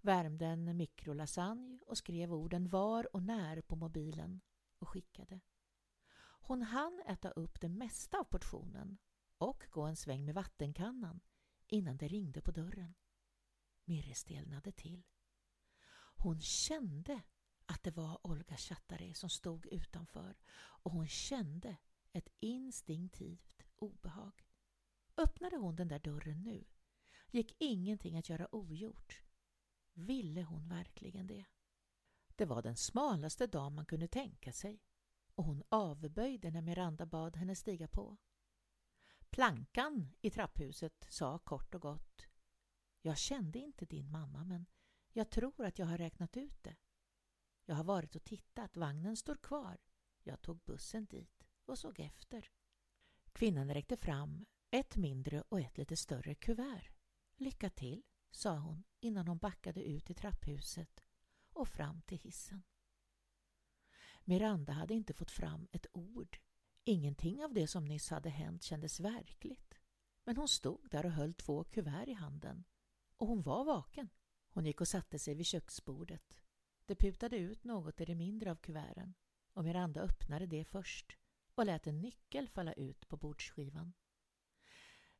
värmde 0.00 0.46
en 0.46 0.76
mikrolasagne 0.76 1.78
och 1.86 1.98
skrev 1.98 2.32
orden 2.32 2.68
var 2.68 3.16
och 3.16 3.22
när 3.22 3.60
på 3.60 3.76
mobilen 3.76 4.40
och 4.78 4.88
skickade. 4.88 5.40
Hon 6.44 6.62
hann 6.62 7.02
äta 7.06 7.30
upp 7.30 7.60
det 7.60 7.68
mesta 7.68 8.18
av 8.18 8.24
portionen 8.24 8.98
och 9.38 9.66
gå 9.70 9.82
en 9.82 9.96
sväng 9.96 10.24
med 10.24 10.34
vattenkannan 10.34 11.20
innan 11.66 11.96
det 11.96 12.08
ringde 12.08 12.40
på 12.40 12.50
dörren. 12.50 12.94
Mirre 13.84 14.14
stelnade 14.14 14.72
till. 14.72 15.02
Hon 16.22 16.40
kände 16.40 17.22
att 17.66 17.82
det 17.82 17.90
var 17.90 18.26
Olga 18.26 18.56
Chattare 18.56 19.14
som 19.14 19.30
stod 19.30 19.66
utanför 19.66 20.36
och 20.54 20.92
hon 20.92 21.08
kände 21.08 21.76
ett 22.12 22.28
instinktivt 22.40 23.62
obehag. 23.78 24.32
Öppnade 25.16 25.56
hon 25.56 25.76
den 25.76 25.88
där 25.88 25.98
dörren 25.98 26.42
nu 26.42 26.64
gick 27.30 27.56
ingenting 27.58 28.16
att 28.16 28.28
göra 28.28 28.54
ogjort. 28.54 29.22
Ville 29.92 30.42
hon 30.42 30.68
verkligen 30.68 31.26
det? 31.26 31.44
Det 32.36 32.44
var 32.44 32.62
den 32.62 32.76
smalaste 32.76 33.46
dam 33.46 33.74
man 33.74 33.86
kunde 33.86 34.08
tänka 34.08 34.52
sig 34.52 34.82
och 35.34 35.44
hon 35.44 35.62
avböjde 35.68 36.50
när 36.50 36.62
Miranda 36.62 37.06
bad 37.06 37.36
henne 37.36 37.54
stiga 37.54 37.88
på. 37.88 38.16
Plankan 39.30 40.14
i 40.20 40.30
trapphuset 40.30 41.06
sa 41.08 41.38
kort 41.38 41.74
och 41.74 41.82
gott 41.82 42.26
Jag 43.00 43.18
kände 43.18 43.58
inte 43.58 43.84
din 43.84 44.10
mamma 44.10 44.44
men 44.44 44.66
jag 45.12 45.30
tror 45.30 45.64
att 45.64 45.78
jag 45.78 45.86
har 45.86 45.98
räknat 45.98 46.36
ut 46.36 46.62
det. 46.62 46.76
Jag 47.64 47.74
har 47.74 47.84
varit 47.84 48.16
och 48.16 48.24
tittat, 48.24 48.76
vagnen 48.76 49.16
står 49.16 49.36
kvar. 49.36 49.78
Jag 50.22 50.42
tog 50.42 50.60
bussen 50.60 51.06
dit 51.06 51.44
och 51.64 51.78
såg 51.78 52.00
efter. 52.00 52.50
Kvinnan 53.32 53.74
räckte 53.74 53.96
fram 53.96 54.46
ett 54.70 54.96
mindre 54.96 55.42
och 55.42 55.60
ett 55.60 55.78
lite 55.78 55.96
större 55.96 56.34
kuvert. 56.34 56.92
Lycka 57.36 57.70
till, 57.70 58.02
sa 58.30 58.56
hon 58.58 58.84
innan 59.00 59.28
hon 59.28 59.38
backade 59.38 59.82
ut 59.82 60.10
i 60.10 60.14
trapphuset 60.14 61.04
och 61.52 61.68
fram 61.68 62.02
till 62.02 62.18
hissen. 62.18 62.62
Miranda 64.24 64.72
hade 64.72 64.94
inte 64.94 65.14
fått 65.14 65.30
fram 65.30 65.68
ett 65.72 65.86
ord. 65.92 66.38
Ingenting 66.84 67.44
av 67.44 67.52
det 67.52 67.66
som 67.66 67.84
nyss 67.84 68.10
hade 68.10 68.30
hänt 68.30 68.62
kändes 68.62 69.00
verkligt. 69.00 69.74
Men 70.24 70.36
hon 70.36 70.48
stod 70.48 70.90
där 70.90 71.06
och 71.06 71.12
höll 71.12 71.34
två 71.34 71.64
kuvert 71.64 72.08
i 72.08 72.12
handen. 72.12 72.64
Och 73.16 73.26
hon 73.26 73.42
var 73.42 73.64
vaken. 73.64 74.08
Hon 74.54 74.66
gick 74.66 74.80
och 74.80 74.88
satte 74.88 75.18
sig 75.18 75.34
vid 75.34 75.46
köksbordet. 75.46 76.38
Det 76.86 76.94
putade 76.94 77.36
ut 77.36 77.64
något 77.64 78.00
i 78.00 78.04
det 78.04 78.14
mindre 78.14 78.50
av 78.50 78.56
kuverten 78.56 79.14
och 79.52 79.64
Miranda 79.64 80.00
öppnade 80.00 80.46
det 80.46 80.64
först 80.64 81.16
och 81.54 81.66
lät 81.66 81.86
en 81.86 82.00
nyckel 82.00 82.48
falla 82.48 82.72
ut 82.72 83.08
på 83.08 83.16
bordsskivan. 83.16 83.92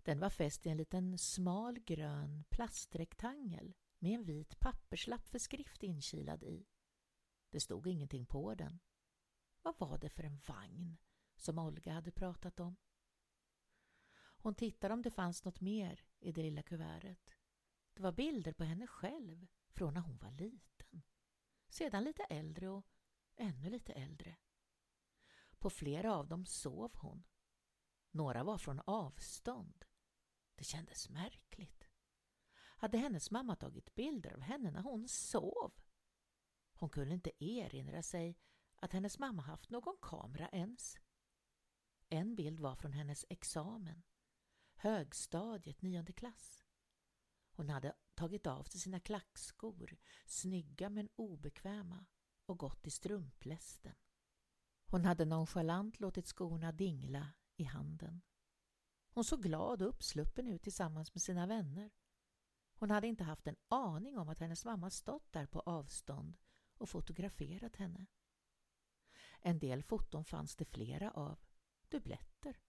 Den 0.02 0.20
var 0.20 0.30
fäst 0.30 0.66
i 0.66 0.68
en 0.68 0.76
liten 0.76 1.18
smal 1.18 1.78
grön 1.78 2.44
plastrektangel 2.50 3.74
med 3.98 4.12
en 4.12 4.24
vit 4.24 4.60
papperslapp 4.60 5.28
för 5.28 5.38
skrift 5.38 5.82
inkilad 5.82 6.42
i. 6.42 6.66
Det 7.50 7.60
stod 7.60 7.86
ingenting 7.86 8.26
på 8.26 8.54
den. 8.54 8.80
Vad 9.62 9.78
var 9.78 9.98
det 9.98 10.08
för 10.08 10.22
en 10.22 10.40
vagn 10.46 10.98
som 11.36 11.58
Olga 11.58 11.92
hade 11.92 12.10
pratat 12.10 12.60
om? 12.60 12.76
Hon 14.14 14.54
tittade 14.54 14.94
om 14.94 15.02
det 15.02 15.10
fanns 15.10 15.44
något 15.44 15.60
mer 15.60 16.04
i 16.20 16.32
det 16.32 16.42
lilla 16.42 16.62
kuvertet. 16.62 17.30
Det 17.94 18.02
var 18.02 18.12
bilder 18.12 18.52
på 18.52 18.64
henne 18.64 18.86
själv 18.86 19.46
från 19.70 19.94
när 19.94 20.00
hon 20.00 20.18
var 20.18 20.30
liten. 20.30 21.02
Sedan 21.68 22.04
lite 22.04 22.22
äldre 22.22 22.68
och 22.68 22.86
ännu 23.36 23.70
lite 23.70 23.92
äldre. 23.92 24.36
På 25.58 25.70
flera 25.70 26.14
av 26.14 26.28
dem 26.28 26.46
sov 26.46 26.96
hon. 26.96 27.24
Några 28.10 28.44
var 28.44 28.58
från 28.58 28.80
avstånd. 28.80 29.84
Det 30.54 30.64
kändes 30.64 31.10
märkligt. 31.10 31.88
Hade 32.54 32.98
hennes 32.98 33.30
mamma 33.30 33.56
tagit 33.56 33.94
bilder 33.94 34.34
av 34.34 34.40
henne 34.40 34.70
när 34.70 34.82
hon 34.82 35.08
sov? 35.08 35.72
Hon 36.74 36.90
kunde 36.90 37.14
inte 37.14 37.44
erinra 37.44 38.02
sig 38.02 38.38
att 38.76 38.92
hennes 38.92 39.18
mamma 39.18 39.42
haft 39.42 39.70
någon 39.70 39.96
kamera 40.02 40.48
ens. 40.48 40.96
En 42.08 42.34
bild 42.34 42.60
var 42.60 42.74
från 42.74 42.92
hennes 42.92 43.24
examen, 43.28 44.02
högstadiet, 44.74 45.82
nionde 45.82 46.12
klass. 46.12 46.61
Hon 47.62 47.70
hade 47.70 47.94
tagit 48.14 48.46
av 48.46 48.64
sig 48.64 48.80
sina 48.80 49.00
klackskor, 49.00 49.96
snygga 50.26 50.90
men 50.90 51.08
obekväma, 51.16 52.06
och 52.46 52.58
gått 52.58 52.86
i 52.86 52.90
strumplästen. 52.90 53.94
Hon 54.86 55.04
hade 55.04 55.24
nonchalant 55.24 56.00
låtit 56.00 56.26
skorna 56.26 56.72
dingla 56.72 57.32
i 57.56 57.64
handen. 57.64 58.22
Hon 59.10 59.24
såg 59.24 59.42
glad 59.42 59.82
och 59.82 59.88
uppsluppen 59.88 60.48
ut 60.48 60.62
tillsammans 60.62 61.14
med 61.14 61.22
sina 61.22 61.46
vänner. 61.46 61.90
Hon 62.74 62.90
hade 62.90 63.06
inte 63.06 63.24
haft 63.24 63.46
en 63.46 63.56
aning 63.68 64.18
om 64.18 64.28
att 64.28 64.38
hennes 64.38 64.64
mamma 64.64 64.90
stått 64.90 65.32
där 65.32 65.46
på 65.46 65.60
avstånd 65.60 66.36
och 66.78 66.88
fotograferat 66.88 67.76
henne. 67.76 68.06
En 69.40 69.58
del 69.58 69.82
foton 69.82 70.24
fanns 70.24 70.56
det 70.56 70.64
flera 70.64 71.10
av, 71.10 71.38
dubbletter. 71.88 72.60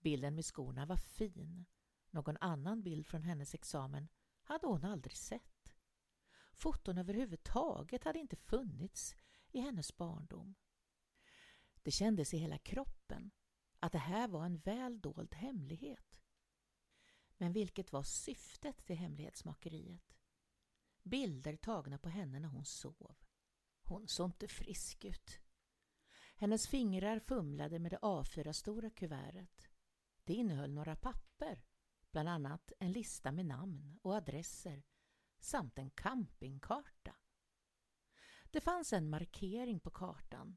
Bilden 0.00 0.34
med 0.34 0.44
skorna 0.44 0.86
var 0.86 0.96
fin. 0.96 1.66
Någon 2.12 2.36
annan 2.40 2.82
bild 2.82 3.06
från 3.06 3.22
hennes 3.22 3.54
examen 3.54 4.08
hade 4.42 4.66
hon 4.66 4.84
aldrig 4.84 5.16
sett. 5.16 5.74
Foton 6.52 6.98
överhuvudtaget 6.98 8.04
hade 8.04 8.18
inte 8.18 8.36
funnits 8.36 9.14
i 9.50 9.60
hennes 9.60 9.96
barndom. 9.96 10.54
Det 11.82 11.90
kändes 11.90 12.34
i 12.34 12.38
hela 12.38 12.58
kroppen 12.58 13.30
att 13.80 13.92
det 13.92 13.98
här 13.98 14.28
var 14.28 14.44
en 14.44 14.58
väl 14.58 15.00
dold 15.00 15.34
hemlighet. 15.34 16.20
Men 17.36 17.52
vilket 17.52 17.92
var 17.92 18.02
syftet 18.02 18.86
till 18.86 18.96
hemlighetsmakeriet? 18.96 20.16
Bilder 21.02 21.56
tagna 21.56 21.98
på 21.98 22.08
henne 22.08 22.40
när 22.40 22.48
hon 22.48 22.64
sov. 22.64 23.16
Hon 23.82 24.08
såg 24.08 24.28
inte 24.28 24.48
frisk 24.48 25.04
ut. 25.04 25.40
Hennes 26.36 26.68
fingrar 26.68 27.18
fumlade 27.18 27.78
med 27.78 27.92
det 27.92 27.98
A4-stora 27.98 28.90
kuvertet. 28.90 29.68
Det 30.24 30.34
innehöll 30.34 30.72
några 30.72 30.96
papper, 30.96 31.62
bland 32.12 32.28
annat 32.28 32.72
en 32.78 32.92
lista 32.92 33.32
med 33.32 33.46
namn 33.46 33.98
och 34.02 34.14
adresser 34.14 34.82
samt 35.40 35.78
en 35.78 35.90
campingkarta. 35.90 37.14
Det 38.50 38.60
fanns 38.60 38.92
en 38.92 39.10
markering 39.10 39.80
på 39.80 39.90
kartan 39.90 40.56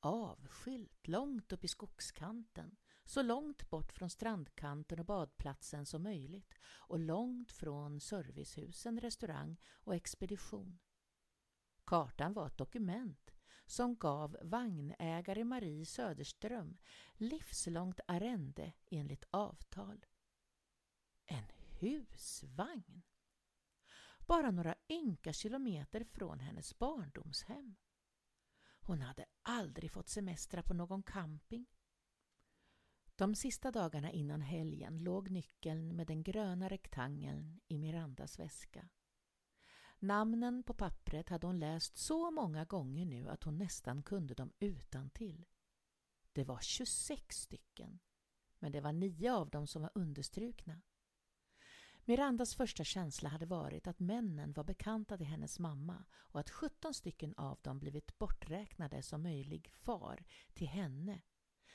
avskilt 0.00 1.08
långt 1.08 1.52
upp 1.52 1.64
i 1.64 1.68
skogskanten, 1.68 2.76
så 3.04 3.22
långt 3.22 3.70
bort 3.70 3.92
från 3.92 4.10
strandkanten 4.10 4.98
och 4.98 5.06
badplatsen 5.06 5.86
som 5.86 6.02
möjligt 6.02 6.54
och 6.64 6.98
långt 6.98 7.52
från 7.52 8.00
servicehusen, 8.00 9.00
restaurang 9.00 9.56
och 9.72 9.94
expedition. 9.94 10.78
Kartan 11.84 12.32
var 12.32 12.46
ett 12.46 12.58
dokument 12.58 13.30
som 13.66 13.96
gav 13.96 14.36
vagnägare 14.42 15.44
Marie 15.44 15.86
Söderström 15.86 16.78
livslångt 17.14 18.00
arrende 18.06 18.72
enligt 18.90 19.24
avtal. 19.30 20.06
En 21.30 21.44
husvagn! 21.80 23.02
Bara 24.26 24.50
några 24.50 24.74
ynka 24.88 25.32
kilometer 25.32 26.04
från 26.04 26.40
hennes 26.40 26.78
barndomshem. 26.78 27.76
Hon 28.80 29.00
hade 29.00 29.24
aldrig 29.42 29.92
fått 29.92 30.08
semestra 30.08 30.62
på 30.62 30.74
någon 30.74 31.02
camping. 31.02 31.66
De 33.16 33.34
sista 33.34 33.70
dagarna 33.70 34.10
innan 34.10 34.40
helgen 34.40 34.98
låg 34.98 35.30
nyckeln 35.30 35.96
med 35.96 36.06
den 36.06 36.22
gröna 36.22 36.68
rektangeln 36.68 37.60
i 37.68 37.78
Mirandas 37.78 38.38
väska. 38.38 38.88
Namnen 39.98 40.62
på 40.62 40.74
pappret 40.74 41.28
hade 41.28 41.46
hon 41.46 41.58
läst 41.58 41.96
så 41.96 42.30
många 42.30 42.64
gånger 42.64 43.06
nu 43.06 43.28
att 43.28 43.44
hon 43.44 43.58
nästan 43.58 44.02
kunde 44.02 44.34
dem 44.34 44.52
utan 44.58 45.10
till. 45.10 45.46
Det 46.32 46.44
var 46.44 46.60
26 46.60 47.36
stycken, 47.36 48.00
men 48.58 48.72
det 48.72 48.80
var 48.80 48.92
nio 48.92 49.32
av 49.32 49.50
dem 49.50 49.66
som 49.66 49.82
var 49.82 49.90
understrukna. 49.94 50.82
Mirandas 52.10 52.54
första 52.54 52.84
känsla 52.84 53.28
hade 53.28 53.46
varit 53.46 53.86
att 53.86 54.00
männen 54.00 54.52
var 54.52 54.64
bekanta 54.64 55.16
till 55.16 55.26
hennes 55.26 55.58
mamma 55.58 56.04
och 56.14 56.40
att 56.40 56.50
17 56.50 56.94
stycken 56.94 57.34
av 57.36 57.58
dem 57.62 57.78
blivit 57.78 58.18
borträknade 58.18 59.02
som 59.02 59.22
möjlig 59.22 59.70
far 59.70 60.24
till 60.54 60.66
henne. 60.66 61.22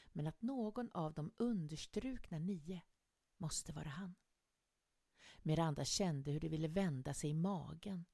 Men 0.07 0.27
att 0.27 0.41
någon 0.41 0.91
av 0.91 1.13
de 1.13 1.31
understrukna 1.37 2.39
nio 2.39 2.81
måste 3.37 3.73
vara 3.73 3.89
han. 3.89 4.15
Miranda 5.41 5.85
kände 5.85 6.31
hur 6.31 6.39
det 6.39 6.49
ville 6.49 6.67
vända 6.67 7.13
sig 7.13 7.29
i 7.29 7.33
magen. 7.33 8.05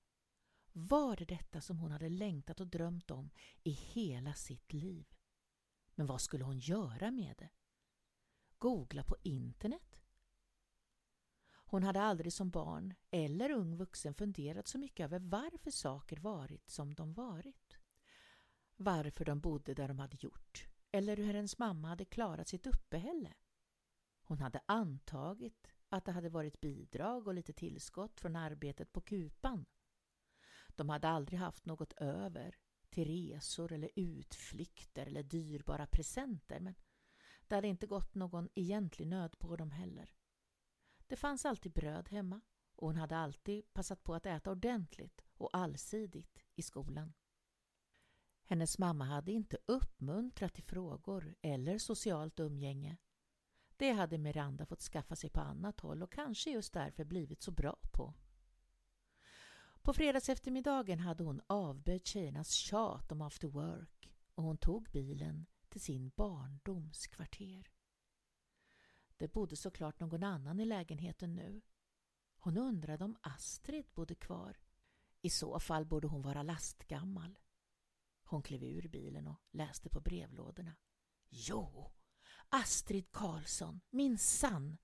Var 0.72 1.16
det 1.16 1.26
detta 1.26 1.62
som 1.62 1.80
hon 1.80 1.92
hade 1.92 2.10
längtat 2.10 2.60
och 2.60 2.68
drömt 2.68 3.12
om 3.12 3.30
i 3.64 3.72
hela 3.72 4.34
sitt 4.34 4.74
liv? 4.74 5.06
Men 5.96 6.08
vad 6.08 6.22
skulle 6.22 6.44
hon 6.44 6.60
göra 6.60 7.12
med 7.12 7.36
det? 7.38 7.50
Googla 8.58 9.04
på 9.04 9.16
internet? 9.24 10.02
Hon 11.72 11.84
hade 11.84 12.02
aldrig 12.02 12.34
som 12.34 12.50
barn 12.50 12.94
eller 13.12 13.52
ung 13.52 13.76
vuxen 13.76 14.14
funderat 14.14 14.68
så 14.68 14.78
mycket 14.78 15.04
över 15.04 15.20
varför 15.20 15.72
saker 15.72 16.18
varit 16.18 16.70
som 16.70 16.94
de 16.94 17.14
varit. 17.14 17.78
Varför 18.76 19.26
de 19.26 19.40
bodde 19.40 19.74
där 19.74 19.88
de 19.88 20.00
hade 20.00 20.18
gjort 20.20 20.68
eller 20.92 21.18
hur 21.18 21.34
hennes 21.34 21.58
mamma 21.58 21.88
hade 21.88 22.06
klarat 22.06 22.48
sitt 22.48 22.68
uppehälle. 22.68 23.34
Hon 24.22 24.40
hade 24.40 24.62
antagit 24.66 25.68
att 25.90 26.06
det 26.06 26.12
hade 26.12 26.30
varit 26.30 26.62
bidrag 26.62 27.28
och 27.28 27.34
lite 27.34 27.54
tillskott 27.54 28.20
från 28.20 28.36
arbetet 28.36 28.92
på 28.92 29.02
kupan. 29.02 29.66
De 30.68 30.90
hade 30.90 31.08
aldrig 31.08 31.40
haft 31.40 31.66
något 31.66 31.94
över 31.94 32.56
till 32.90 33.08
resor 33.08 33.72
eller 33.72 33.90
utflykter 33.96 35.06
eller 35.06 35.24
dyrbara 35.24 35.88
presenter 35.88 36.60
men 36.60 36.76
det 37.48 37.56
hade 37.56 37.68
inte 37.68 37.88
gått 37.88 38.16
någon 38.16 38.50
egentlig 38.56 39.08
nöd 39.08 39.40
på 39.40 39.56
dem 39.56 39.72
heller. 39.72 40.14
Det 41.12 41.18
fanns 41.18 41.46
alltid 41.46 41.72
bröd 41.72 42.10
hemma 42.10 42.42
och 42.76 42.88
hon 42.88 42.96
hade 42.96 43.18
alltid 43.18 43.74
passat 43.74 44.04
på 44.04 44.16
att 44.16 44.26
äta 44.26 44.52
ordentligt 44.52 45.22
och 45.38 45.50
allsidigt 45.58 46.40
i 46.56 46.62
skolan. 46.62 47.14
Hennes 48.44 48.78
mamma 48.78 49.06
hade 49.06 49.32
inte 49.32 49.58
uppmuntrat 49.66 50.54
till 50.54 50.64
frågor 50.64 51.36
eller 51.42 51.78
socialt 51.78 52.40
umgänge. 52.40 52.98
Det 53.78 53.92
hade 53.92 54.18
Miranda 54.18 54.66
fått 54.66 54.82
skaffa 54.82 55.16
sig 55.16 55.30
på 55.30 55.40
annat 55.40 55.80
håll 55.80 56.04
och 56.04 56.12
kanske 56.12 56.52
just 56.52 56.74
därför 56.74 57.06
blivit 57.06 57.42
så 57.42 57.52
bra 57.52 57.80
på. 57.92 58.14
På 59.82 59.94
fredagseftermiddagen 59.94 61.00
hade 61.00 61.24
hon 61.24 61.42
avböjt 61.48 62.06
tjejernas 62.06 62.50
tjat 62.50 63.12
om 63.12 63.22
after 63.22 63.48
work 63.48 64.12
och 64.36 64.44
hon 64.44 64.58
tog 64.58 64.90
bilen 64.92 65.46
till 65.70 65.82
sin 65.82 66.10
barndoms 66.10 67.08
kvarter. 67.08 67.71
Det 69.22 69.28
bodde 69.28 69.56
såklart 69.56 70.00
någon 70.00 70.24
annan 70.24 70.60
i 70.60 70.66
lägenheten 70.66 71.36
nu. 71.36 71.62
Hon 72.40 72.58
undrade 72.58 73.06
om 73.06 73.18
Astrid 73.22 73.86
bodde 73.94 74.16
kvar. 74.16 74.58
I 75.22 75.30
så 75.30 75.60
fall 75.60 75.86
borde 75.86 76.08
hon 76.08 76.22
vara 76.22 76.44
lastgammal. 76.44 77.40
Hon 78.24 78.42
klev 78.42 78.64
ur 78.64 78.88
bilen 78.88 79.28
och 79.28 79.42
läste 79.52 79.90
på 79.90 80.00
brevlådorna. 80.00 80.76
Jo, 81.30 81.92
Astrid 82.50 83.12
Karlsson, 83.12 83.82
min 83.90 84.18
sann. 84.18 84.78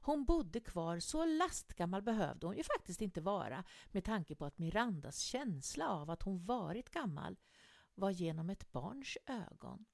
Hon 0.00 0.24
bodde 0.24 0.60
kvar, 0.60 0.98
så 0.98 1.24
lastgammal 1.24 2.02
behövde 2.02 2.46
hon 2.46 2.56
ju 2.56 2.64
faktiskt 2.64 3.00
inte 3.00 3.20
vara 3.20 3.64
med 3.86 4.04
tanke 4.04 4.36
på 4.36 4.44
att 4.44 4.58
Mirandas 4.58 5.18
känsla 5.18 5.88
av 5.88 6.10
att 6.10 6.22
hon 6.22 6.44
varit 6.44 6.90
gammal 6.90 7.36
var 7.94 8.10
genom 8.10 8.50
ett 8.50 8.72
barns 8.72 9.18
ögon. 9.26 9.86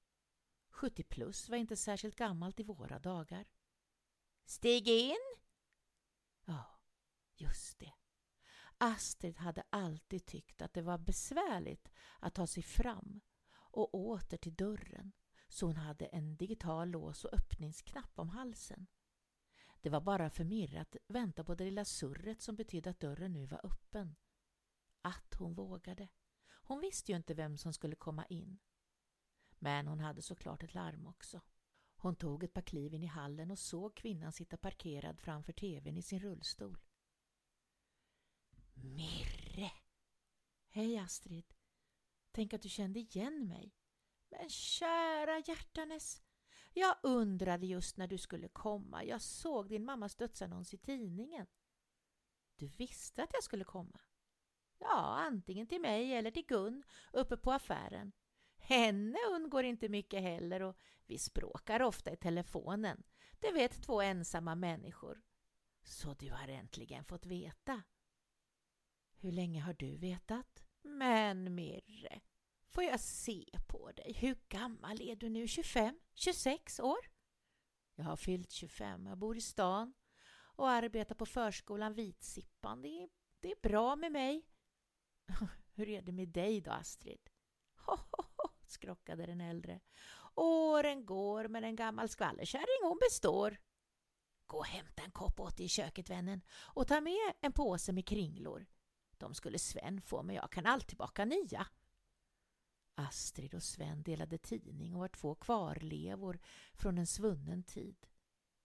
70 0.69 1.03
plus 1.03 1.49
var 1.49 1.57
inte 1.57 1.75
särskilt 1.75 2.15
gammalt 2.15 2.59
i 2.59 2.63
våra 2.63 2.99
dagar. 2.99 3.45
Stig 4.51 4.87
in! 4.87 5.35
Ja, 6.45 6.65
just 7.35 7.79
det. 7.79 7.93
Astrid 8.77 9.37
hade 9.37 9.63
alltid 9.69 10.25
tyckt 10.25 10.61
att 10.61 10.73
det 10.73 10.81
var 10.81 10.97
besvärligt 10.97 11.91
att 12.19 12.35
ta 12.35 12.47
sig 12.47 12.63
fram 12.63 13.21
och 13.53 13.95
åter 13.95 14.37
till 14.37 14.55
dörren 14.55 15.11
så 15.47 15.65
hon 15.65 15.75
hade 15.75 16.05
en 16.05 16.37
digital 16.37 16.89
lås 16.89 17.25
och 17.25 17.33
öppningsknapp 17.33 18.11
om 18.15 18.29
halsen. 18.29 18.87
Det 19.81 19.89
var 19.89 20.01
bara 20.01 20.29
förmirrat 20.29 20.95
att 20.95 21.01
vänta 21.07 21.43
på 21.43 21.55
det 21.55 21.63
lilla 21.63 21.85
surret 21.85 22.41
som 22.41 22.55
betydde 22.55 22.89
att 22.89 22.99
dörren 22.99 23.33
nu 23.33 23.45
var 23.45 23.65
öppen. 23.65 24.15
Att 25.01 25.33
hon 25.37 25.53
vågade. 25.53 26.07
Hon 26.47 26.79
visste 26.79 27.11
ju 27.11 27.15
inte 27.15 27.33
vem 27.33 27.57
som 27.57 27.73
skulle 27.73 27.95
komma 27.95 28.25
in. 28.25 28.59
Men 29.59 29.87
hon 29.87 29.99
hade 29.99 30.21
såklart 30.21 30.63
ett 30.63 30.73
larm 30.73 31.07
också. 31.07 31.41
Hon 32.01 32.15
tog 32.15 32.43
ett 32.43 32.53
par 32.53 32.61
kliv 32.61 32.93
in 32.93 33.03
i 33.03 33.07
hallen 33.07 33.51
och 33.51 33.59
såg 33.59 33.95
kvinnan 33.95 34.31
sitta 34.31 34.57
parkerad 34.57 35.19
framför 35.19 35.53
tvn 35.53 35.97
i 35.97 36.01
sin 36.01 36.19
rullstol. 36.19 36.77
Mirre! 38.73 39.71
Hej 40.69 40.97
Astrid! 40.97 41.53
Tänk 42.31 42.53
att 42.53 42.61
du 42.61 42.69
kände 42.69 42.99
igen 42.99 43.47
mig. 43.47 43.75
Men 44.29 44.49
kära 44.49 45.39
hjärtanes! 45.39 46.21
Jag 46.73 46.97
undrade 47.03 47.65
just 47.65 47.97
när 47.97 48.07
du 48.07 48.17
skulle 48.17 48.47
komma. 48.47 49.03
Jag 49.03 49.21
såg 49.21 49.69
din 49.69 49.85
mammas 49.85 50.15
dödsannons 50.15 50.73
i 50.73 50.77
tidningen. 50.77 51.47
Du 52.55 52.67
visste 52.67 53.23
att 53.23 53.33
jag 53.33 53.43
skulle 53.43 53.63
komma? 53.63 53.99
Ja, 54.77 55.17
antingen 55.19 55.67
till 55.67 55.81
mig 55.81 56.13
eller 56.13 56.31
till 56.31 56.45
Gun 56.45 56.83
uppe 57.13 57.37
på 57.37 57.51
affären. 57.51 58.11
Henne 58.71 59.17
undgår 59.31 59.63
inte 59.63 59.89
mycket 59.89 60.21
heller 60.21 60.61
och 60.61 60.77
vi 61.05 61.17
språkar 61.17 61.81
ofta 61.81 62.11
i 62.11 62.17
telefonen. 62.17 63.03
Det 63.39 63.51
vet 63.51 63.83
två 63.83 64.01
ensamma 64.01 64.55
människor. 64.55 65.21
Så 65.83 66.13
du 66.13 66.31
har 66.31 66.47
äntligen 66.47 67.05
fått 67.05 67.25
veta. 67.25 67.83
Hur 69.15 69.31
länge 69.31 69.61
har 69.61 69.73
du 69.73 69.97
vetat? 69.97 70.63
Men 70.81 71.55
Mirre, 71.55 72.21
får 72.69 72.83
jag 72.83 72.99
se 72.99 73.45
på 73.67 73.91
dig? 73.91 74.13
Hur 74.13 74.37
gammal 74.49 75.01
är 75.01 75.15
du 75.15 75.29
nu? 75.29 75.47
25? 75.47 75.99
26 76.13 76.79
år? 76.79 76.99
Jag 77.95 78.05
har 78.05 78.17
fyllt 78.17 78.51
25. 78.51 79.05
Jag 79.05 79.17
bor 79.17 79.37
i 79.37 79.41
stan 79.41 79.93
och 80.33 80.69
arbetar 80.69 81.15
på 81.15 81.25
förskolan 81.25 81.93
Vitsippan. 81.93 82.81
Det 82.81 83.03
är, 83.03 83.09
det 83.39 83.51
är 83.51 83.61
bra 83.61 83.95
med 83.95 84.11
mig. 84.11 84.47
Hur 85.73 85.89
är 85.89 86.01
det 86.01 86.11
med 86.11 86.29
dig 86.29 86.61
då, 86.61 86.71
Astrid? 86.71 87.29
Ho, 87.75 87.95
ho, 87.95 88.05
ho, 88.11 88.30
skrockade 88.71 89.25
den 89.25 89.41
äldre. 89.41 89.79
Åren 90.35 91.05
går, 91.05 91.47
men 91.47 91.63
en 91.63 91.75
gammal 91.75 92.09
skvallerkärring 92.09 92.89
hon 92.89 92.99
består. 93.01 93.57
Gå 94.47 94.57
och 94.57 94.65
hämta 94.65 95.03
en 95.03 95.11
kopp 95.11 95.39
åt 95.39 95.57
dig 95.57 95.65
i 95.65 95.69
köket, 95.69 96.09
vännen, 96.09 96.41
och 96.51 96.87
ta 96.87 97.01
med 97.01 97.33
en 97.41 97.51
påse 97.51 97.91
med 97.91 98.07
kringlor. 98.07 98.65
De 99.17 99.33
skulle 99.33 99.59
Sven 99.59 100.01
få, 100.01 100.23
men 100.23 100.35
jag 100.35 100.51
kan 100.51 100.65
alltid 100.65 100.97
baka 100.97 101.25
nya. 101.25 101.67
Astrid 102.95 103.53
och 103.53 103.63
Sven 103.63 104.03
delade 104.03 104.37
tidning 104.37 104.93
och 104.93 104.99
var 104.99 105.07
två 105.07 105.35
kvarlevor 105.35 106.39
från 106.73 106.97
en 106.97 107.07
svunnen 107.07 107.63
tid. 107.63 108.07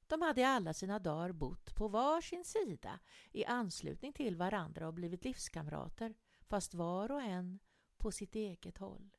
De 0.06 0.22
hade 0.22 0.40
i 0.40 0.44
alla 0.44 0.74
sina 0.74 0.98
dagar 0.98 1.32
bott 1.32 1.74
på 1.74 1.88
var 1.88 2.20
sin 2.20 2.44
sida 2.44 3.00
i 3.32 3.44
anslutning 3.44 4.12
till 4.12 4.36
varandra 4.36 4.86
och 4.86 4.94
blivit 4.94 5.24
livskamrater, 5.24 6.14
fast 6.40 6.74
var 6.74 7.12
och 7.12 7.22
en 7.22 7.58
på 7.96 8.12
sitt 8.12 8.34
eget 8.34 8.78
håll. 8.78 9.15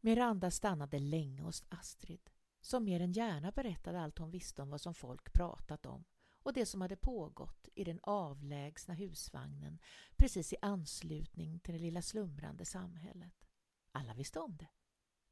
Miranda 0.00 0.50
stannade 0.50 0.98
länge 0.98 1.42
hos 1.42 1.64
Astrid, 1.68 2.30
som 2.60 2.84
mer 2.84 3.00
än 3.00 3.12
gärna 3.12 3.52
berättade 3.52 4.00
allt 4.00 4.18
hon 4.18 4.30
visste 4.30 4.62
om 4.62 4.70
vad 4.70 4.80
som 4.80 4.94
folk 4.94 5.32
pratat 5.32 5.86
om 5.86 6.04
och 6.42 6.52
det 6.52 6.66
som 6.66 6.80
hade 6.80 6.96
pågått 6.96 7.68
i 7.74 7.84
den 7.84 8.00
avlägsna 8.02 8.94
husvagnen 8.94 9.78
precis 10.16 10.52
i 10.52 10.56
anslutning 10.62 11.60
till 11.60 11.74
det 11.74 11.80
lilla 11.80 12.02
slumrande 12.02 12.64
samhället. 12.64 13.48
Alla 13.92 14.14
visste 14.14 14.40
om 14.40 14.56
det, 14.56 14.68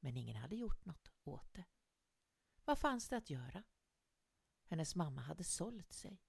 men 0.00 0.16
ingen 0.16 0.36
hade 0.36 0.56
gjort 0.56 0.84
något 0.84 1.10
åt 1.24 1.54
det. 1.54 1.64
Vad 2.64 2.78
fanns 2.78 3.08
det 3.08 3.16
att 3.16 3.30
göra? 3.30 3.64
Hennes 4.64 4.94
mamma 4.94 5.20
hade 5.20 5.44
sålt 5.44 5.92
sig. 5.92 6.22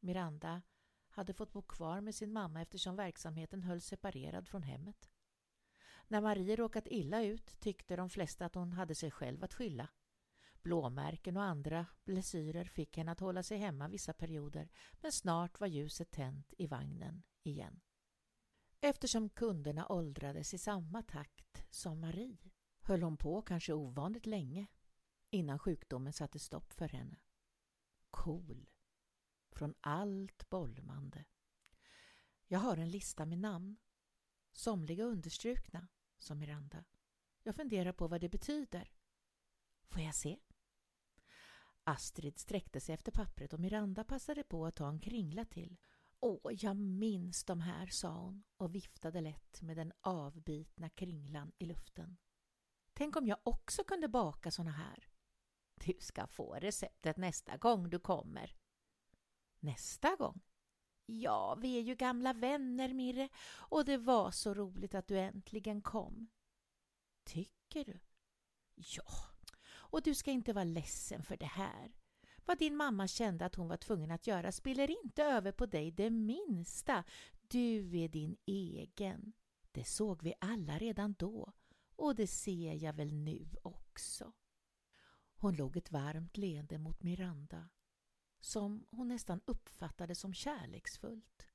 Miranda 0.00 0.62
hade 1.08 1.34
fått 1.34 1.52
bo 1.52 1.62
kvar 1.62 2.00
med 2.00 2.14
sin 2.14 2.32
mamma 2.32 2.62
eftersom 2.62 2.96
verksamheten 2.96 3.62
hölls 3.62 3.86
separerad 3.86 4.48
från 4.48 4.62
hemmet. 4.62 5.10
När 6.08 6.20
Marie 6.20 6.56
råkat 6.56 6.86
illa 6.86 7.22
ut 7.22 7.60
tyckte 7.60 7.96
de 7.96 8.10
flesta 8.10 8.46
att 8.46 8.54
hon 8.54 8.72
hade 8.72 8.94
sig 8.94 9.10
själv 9.10 9.44
att 9.44 9.54
skylla. 9.54 9.88
Blåmärken 10.62 11.36
och 11.36 11.42
andra 11.42 11.86
blessyrer 12.04 12.64
fick 12.64 12.96
henne 12.96 13.12
att 13.12 13.20
hålla 13.20 13.42
sig 13.42 13.58
hemma 13.58 13.88
vissa 13.88 14.12
perioder 14.12 14.68
men 15.00 15.12
snart 15.12 15.60
var 15.60 15.66
ljuset 15.66 16.10
tänt 16.10 16.54
i 16.58 16.66
vagnen 16.66 17.22
igen. 17.42 17.80
Eftersom 18.80 19.28
kunderna 19.28 19.86
åldrades 19.88 20.54
i 20.54 20.58
samma 20.58 21.02
takt 21.02 21.64
som 21.70 22.00
Marie 22.00 22.50
höll 22.80 23.02
hon 23.02 23.16
på 23.16 23.42
kanske 23.42 23.72
ovanligt 23.72 24.26
länge 24.26 24.66
innan 25.30 25.58
sjukdomen 25.58 26.12
satte 26.12 26.38
stopp 26.38 26.72
för 26.72 26.88
henne. 26.88 27.16
Cool. 28.10 28.70
Från 29.50 29.74
allt 29.80 30.50
bolmande. 30.50 31.24
Jag 32.46 32.58
har 32.58 32.76
en 32.76 32.90
lista 32.90 33.26
med 33.26 33.38
namn. 33.38 33.76
Somliga 34.52 35.04
understrukna, 35.04 35.88
sa 36.18 36.34
Miranda. 36.34 36.84
Jag 37.42 37.56
funderar 37.56 37.92
på 37.92 38.08
vad 38.08 38.20
det 38.20 38.28
betyder. 38.28 38.92
Får 39.88 40.02
jag 40.02 40.14
se? 40.14 40.38
Astrid 41.84 42.38
sträckte 42.38 42.80
sig 42.80 42.94
efter 42.94 43.12
pappret 43.12 43.52
och 43.52 43.60
Miranda 43.60 44.04
passade 44.04 44.42
på 44.42 44.66
att 44.66 44.76
ta 44.76 44.88
en 44.88 45.00
kringla 45.00 45.44
till. 45.44 45.76
Åh, 46.20 46.52
jag 46.52 46.76
minns 46.76 47.44
de 47.44 47.60
här, 47.60 47.86
sa 47.86 48.08
hon 48.08 48.44
och 48.56 48.74
viftade 48.74 49.20
lätt 49.20 49.62
med 49.62 49.76
den 49.76 49.92
avbitna 50.00 50.90
kringlan 50.90 51.52
i 51.58 51.66
luften. 51.66 52.16
Tänk 52.92 53.16
om 53.16 53.26
jag 53.26 53.38
också 53.42 53.84
kunde 53.84 54.08
baka 54.08 54.50
såna 54.50 54.70
här. 54.70 55.08
Du 55.74 55.96
ska 56.00 56.26
få 56.26 56.54
receptet 56.54 57.16
nästa 57.16 57.56
gång 57.56 57.90
du 57.90 57.98
kommer. 57.98 58.56
Nästa 59.60 60.16
gång? 60.16 60.40
Ja, 61.10 61.54
vi 61.54 61.78
är 61.78 61.80
ju 61.80 61.94
gamla 61.94 62.32
vänner, 62.32 62.94
Mirre, 62.94 63.28
och 63.48 63.84
det 63.84 63.96
var 63.96 64.30
så 64.30 64.54
roligt 64.54 64.94
att 64.94 65.08
du 65.08 65.18
äntligen 65.18 65.82
kom. 65.82 66.28
Tycker 67.24 67.84
du? 67.84 68.00
Ja, 68.74 69.04
och 69.68 70.02
du 70.02 70.14
ska 70.14 70.30
inte 70.30 70.52
vara 70.52 70.64
ledsen 70.64 71.22
för 71.22 71.36
det 71.36 71.46
här. 71.46 71.92
Vad 72.44 72.58
din 72.58 72.76
mamma 72.76 73.08
kände 73.08 73.44
att 73.44 73.54
hon 73.54 73.68
var 73.68 73.76
tvungen 73.76 74.10
att 74.10 74.26
göra 74.26 74.52
spiller 74.52 74.90
inte 75.04 75.22
över 75.22 75.52
på 75.52 75.66
dig 75.66 75.90
det 75.90 76.10
minsta. 76.10 77.04
Du 77.48 77.98
är 77.98 78.08
din 78.08 78.36
egen. 78.46 79.32
Det 79.72 79.84
såg 79.84 80.22
vi 80.22 80.34
alla 80.40 80.78
redan 80.78 81.14
då 81.18 81.52
och 81.96 82.14
det 82.14 82.26
ser 82.26 82.74
jag 82.74 82.92
väl 82.92 83.12
nu 83.12 83.48
också. 83.62 84.32
Hon 85.36 85.54
låg 85.56 85.76
ett 85.76 85.92
varmt 85.92 86.36
leende 86.36 86.78
mot 86.78 87.02
Miranda 87.02 87.68
som 88.40 88.86
hon 88.90 89.08
nästan 89.08 89.40
uppfattade 89.44 90.14
som 90.14 90.34
kärleksfullt. 90.34 91.46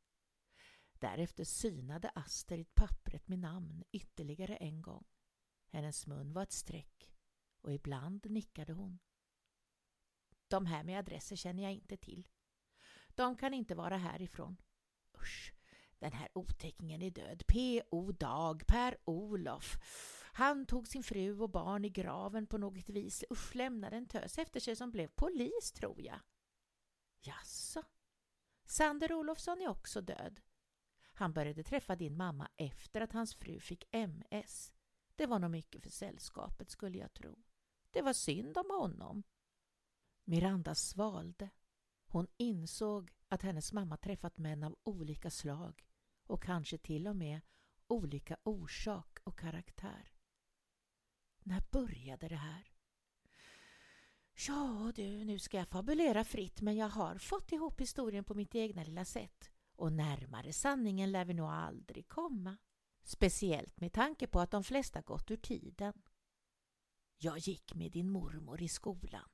Därefter 0.99 1.43
synade 1.43 2.09
Astrid 2.09 2.75
pappret 2.75 3.27
med 3.27 3.39
namn 3.39 3.83
ytterligare 3.91 4.55
en 4.55 4.81
gång. 4.81 5.05
Hennes 5.69 6.07
mun 6.07 6.33
var 6.33 6.43
ett 6.43 6.51
streck 6.51 7.13
och 7.61 7.73
ibland 7.73 8.31
nickade 8.31 8.73
hon. 8.73 8.99
De 10.47 10.65
här 10.65 10.83
med 10.83 10.99
adresser 10.99 11.35
känner 11.35 11.63
jag 11.63 11.73
inte 11.73 11.97
till. 11.97 12.27
De 13.09 13.37
kan 13.37 13.53
inte 13.53 13.75
vara 13.75 13.97
härifrån. 13.97 14.57
Usch, 15.21 15.53
den 15.99 16.13
här 16.13 16.29
otäckingen 16.33 17.01
är 17.01 17.11
död. 17.11 17.43
P.O. 17.47 18.11
Dag, 18.11 18.67
Per-Olof. 18.67 19.77
Han 20.33 20.65
tog 20.65 20.87
sin 20.87 21.03
fru 21.03 21.39
och 21.39 21.49
barn 21.49 21.85
i 21.85 21.89
graven 21.89 22.47
på 22.47 22.57
något 22.57 22.89
vis. 22.89 23.23
Usch, 23.31 23.55
lämnade 23.55 23.97
en 23.97 24.07
tös 24.07 24.37
efter 24.37 24.59
sig 24.59 24.75
som 24.75 24.91
blev 24.91 25.07
polis, 25.07 25.71
tror 25.71 26.01
jag. 26.01 26.19
Jaså? 27.23 27.83
Sander 28.65 29.13
Olofsson 29.13 29.61
är 29.61 29.67
också 29.67 30.01
död. 30.01 30.41
Han 31.13 31.33
började 31.33 31.63
träffa 31.63 31.95
din 31.95 32.17
mamma 32.17 32.49
efter 32.57 33.01
att 33.01 33.13
hans 33.13 33.35
fru 33.35 33.59
fick 33.59 33.83
MS. 33.91 34.73
Det 35.15 35.25
var 35.25 35.39
nog 35.39 35.51
mycket 35.51 35.83
för 35.83 35.89
sällskapet 35.89 36.69
skulle 36.69 36.97
jag 36.97 37.13
tro. 37.13 37.43
Det 37.91 38.01
var 38.01 38.13
synd 38.13 38.57
om 38.57 38.69
honom. 38.69 39.23
Miranda 40.23 40.75
svalde. 40.75 41.49
Hon 42.05 42.27
insåg 42.37 43.11
att 43.27 43.41
hennes 43.41 43.73
mamma 43.73 43.97
träffat 43.97 44.37
män 44.37 44.63
av 44.63 44.77
olika 44.83 45.29
slag 45.29 45.87
och 46.27 46.43
kanske 46.43 46.77
till 46.77 47.07
och 47.07 47.15
med 47.15 47.41
olika 47.87 48.37
orsak 48.43 49.19
och 49.23 49.39
karaktär. 49.39 50.13
När 51.39 51.63
började 51.71 52.27
det 52.27 52.35
här? 52.35 52.72
Ja 54.35 54.91
du, 54.95 55.25
nu 55.25 55.39
ska 55.39 55.57
jag 55.57 55.67
fabulera 55.67 56.23
fritt 56.23 56.61
men 56.61 56.75
jag 56.75 56.89
har 56.89 57.17
fått 57.17 57.51
ihop 57.51 57.81
historien 57.81 58.23
på 58.23 58.33
mitt 58.33 58.55
egna 58.55 58.83
lilla 58.83 59.05
sätt 59.05 59.49
och 59.75 59.93
närmare 59.93 60.53
sanningen 60.53 61.11
lär 61.11 61.25
vi 61.25 61.33
nog 61.33 61.49
aldrig 61.49 62.07
komma. 62.07 62.57
Speciellt 63.03 63.79
med 63.79 63.93
tanke 63.93 64.27
på 64.27 64.39
att 64.39 64.51
de 64.51 64.63
flesta 64.63 65.01
gått 65.01 65.31
ur 65.31 65.37
tiden. 65.37 65.93
Jag 67.17 67.37
gick 67.37 67.73
med 67.75 67.91
din 67.91 68.09
mormor 68.09 68.61
i 68.61 68.67
skolan. 68.67 69.29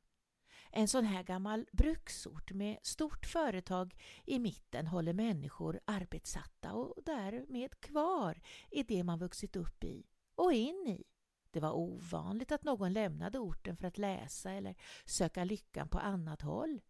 En 0.71 0.87
sån 0.87 1.05
här 1.05 1.23
gammal 1.23 1.67
bruksort 1.71 2.51
med 2.51 2.77
stort 2.81 3.25
företag 3.25 3.95
i 4.25 4.39
mitten 4.39 4.87
håller 4.87 5.13
människor 5.13 5.79
arbetssatta 5.85 6.73
och 6.73 7.03
därmed 7.03 7.79
kvar 7.79 8.41
i 8.71 8.83
det 8.83 9.03
man 9.03 9.19
vuxit 9.19 9.55
upp 9.55 9.83
i 9.83 10.05
och 10.35 10.53
in 10.53 10.87
i. 10.87 11.03
Det 11.51 11.59
var 11.59 11.71
ovanligt 11.71 12.51
att 12.51 12.63
någon 12.63 12.93
lämnade 12.93 13.39
orten 13.39 13.77
för 13.77 13.87
att 13.87 13.97
läsa 13.97 14.51
eller 14.51 14.75
söka 15.05 15.43
lyckan 15.43 15.89
på 15.89 15.99
annat 15.99 16.41
håll. 16.41 16.81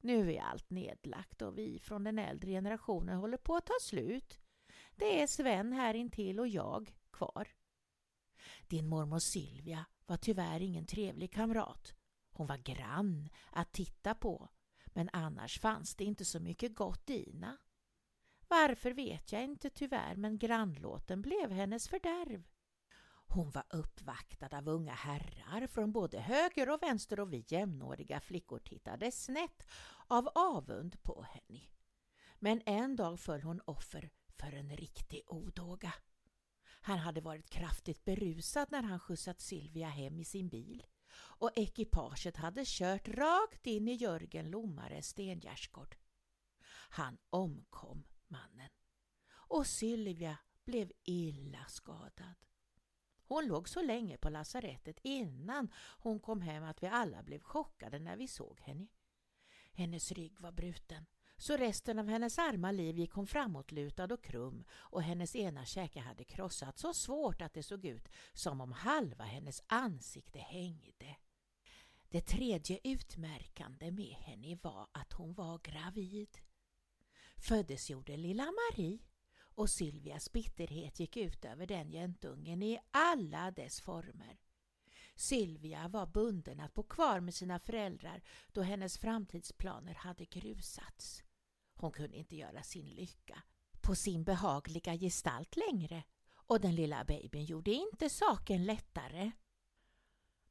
Nu 0.00 0.32
är 0.34 0.40
allt 0.40 0.70
nedlagt 0.70 1.42
och 1.42 1.58
vi 1.58 1.78
från 1.78 2.04
den 2.04 2.18
äldre 2.18 2.50
generationen 2.50 3.16
håller 3.16 3.36
på 3.36 3.56
att 3.56 3.66
ta 3.66 3.74
slut. 3.82 4.38
Det 4.96 5.22
är 5.22 5.26
Sven 5.26 5.72
här 5.72 5.94
intill 5.94 6.40
och 6.40 6.48
jag 6.48 6.94
kvar. 7.12 7.48
Din 8.68 8.88
mormor 8.88 9.18
Silvia 9.18 9.86
var 10.06 10.16
tyvärr 10.16 10.60
ingen 10.60 10.86
trevlig 10.86 11.32
kamrat. 11.32 11.94
Hon 12.32 12.46
var 12.46 12.56
grann 12.56 13.28
att 13.50 13.72
titta 13.72 14.14
på, 14.14 14.48
men 14.86 15.10
annars 15.12 15.60
fanns 15.60 15.94
det 15.94 16.04
inte 16.04 16.24
så 16.24 16.40
mycket 16.40 16.74
gott 16.74 17.10
i 17.10 17.30
henne. 17.32 17.56
Varför 18.48 18.90
vet 18.90 19.32
jag 19.32 19.44
inte 19.44 19.70
tyvärr, 19.70 20.16
men 20.16 20.38
grannlåten 20.38 21.22
blev 21.22 21.50
hennes 21.50 21.88
fördärv. 21.88 22.48
Hon 23.30 23.50
var 23.50 23.64
uppvaktad 23.70 24.56
av 24.58 24.68
unga 24.68 24.94
herrar 24.94 25.66
från 25.66 25.92
både 25.92 26.20
höger 26.20 26.68
och 26.68 26.82
vänster 26.82 27.20
och 27.20 27.32
vi 27.32 27.44
jämnåriga 27.48 28.20
flickor 28.20 28.58
tittade 28.58 29.12
snett 29.12 29.62
av 30.06 30.28
avund 30.34 31.02
på 31.02 31.22
henne. 31.22 31.60
Men 32.38 32.62
en 32.66 32.96
dag 32.96 33.20
föll 33.20 33.42
hon 33.42 33.60
offer 33.64 34.10
för 34.40 34.52
en 34.52 34.76
riktig 34.76 35.22
odåga. 35.26 35.94
Han 36.80 36.98
hade 36.98 37.20
varit 37.20 37.50
kraftigt 37.50 38.04
berusad 38.04 38.68
när 38.70 38.82
han 38.82 39.00
skjutsat 39.00 39.40
Sylvia 39.40 39.88
hem 39.88 40.20
i 40.20 40.24
sin 40.24 40.48
bil 40.48 40.86
och 41.14 41.50
ekipaget 41.56 42.36
hade 42.36 42.62
kört 42.66 43.08
rakt 43.08 43.66
in 43.66 43.88
i 43.88 43.94
Jörgen 43.94 44.50
Lommares 44.50 45.06
stengärdsgård. 45.06 45.96
Han 46.90 47.18
omkom, 47.30 48.04
mannen, 48.28 48.70
och 49.30 49.66
Sylvia 49.66 50.38
blev 50.64 50.92
illa 51.04 51.64
skadad. 51.68 52.47
Hon 53.28 53.46
låg 53.46 53.68
så 53.68 53.82
länge 53.82 54.16
på 54.16 54.30
lasarettet 54.30 54.98
innan 55.02 55.72
hon 55.98 56.20
kom 56.20 56.40
hem 56.40 56.64
att 56.64 56.82
vi 56.82 56.86
alla 56.86 57.22
blev 57.22 57.42
chockade 57.42 57.98
när 57.98 58.16
vi 58.16 58.28
såg 58.28 58.60
henne. 58.60 58.86
Hennes 59.72 60.12
rygg 60.12 60.40
var 60.40 60.52
bruten, 60.52 61.06
så 61.36 61.56
resten 61.56 61.98
av 61.98 62.08
hennes 62.08 62.38
arma 62.38 62.70
liv 62.70 62.98
gick 62.98 63.12
hon 63.12 63.26
framåtlutad 63.26 64.14
och 64.14 64.24
krum 64.24 64.64
och 64.70 65.02
hennes 65.02 65.36
ena 65.36 65.64
käke 65.64 66.00
hade 66.00 66.24
krossats 66.24 66.80
så 66.82 66.94
svårt 66.94 67.42
att 67.42 67.54
det 67.54 67.62
såg 67.62 67.84
ut 67.84 68.08
som 68.32 68.60
om 68.60 68.72
halva 68.72 69.24
hennes 69.24 69.62
ansikte 69.66 70.38
hängde. 70.38 71.16
Det 72.08 72.20
tredje 72.20 72.78
utmärkande 72.84 73.90
med 73.90 74.14
henne 74.14 74.58
var 74.62 74.88
att 74.92 75.12
hon 75.12 75.34
var 75.34 75.58
gravid. 75.58 76.38
Föddes 77.36 77.90
gjorde 77.90 78.16
lilla 78.16 78.44
Marie 78.44 78.98
och 79.58 79.70
Sylvias 79.70 80.32
bitterhet 80.32 81.00
gick 81.00 81.16
ut 81.16 81.44
över 81.44 81.66
den 81.66 81.90
jäntungen 81.90 82.62
i 82.62 82.78
alla 82.90 83.50
dess 83.50 83.80
former. 83.80 84.38
Sylvia 85.14 85.88
var 85.88 86.06
bunden 86.06 86.60
att 86.60 86.74
bo 86.74 86.82
kvar 86.82 87.20
med 87.20 87.34
sina 87.34 87.58
föräldrar 87.58 88.22
då 88.52 88.62
hennes 88.62 88.98
framtidsplaner 88.98 89.94
hade 89.94 90.24
grusats. 90.24 91.22
Hon 91.74 91.92
kunde 91.92 92.16
inte 92.16 92.36
göra 92.36 92.62
sin 92.62 92.86
lycka 92.86 93.42
på 93.80 93.94
sin 93.94 94.24
behagliga 94.24 94.96
gestalt 94.96 95.56
längre 95.56 96.04
och 96.32 96.60
den 96.60 96.74
lilla 96.74 97.04
babyn 97.04 97.44
gjorde 97.44 97.70
inte 97.70 98.10
saken 98.10 98.64
lättare. 98.64 99.30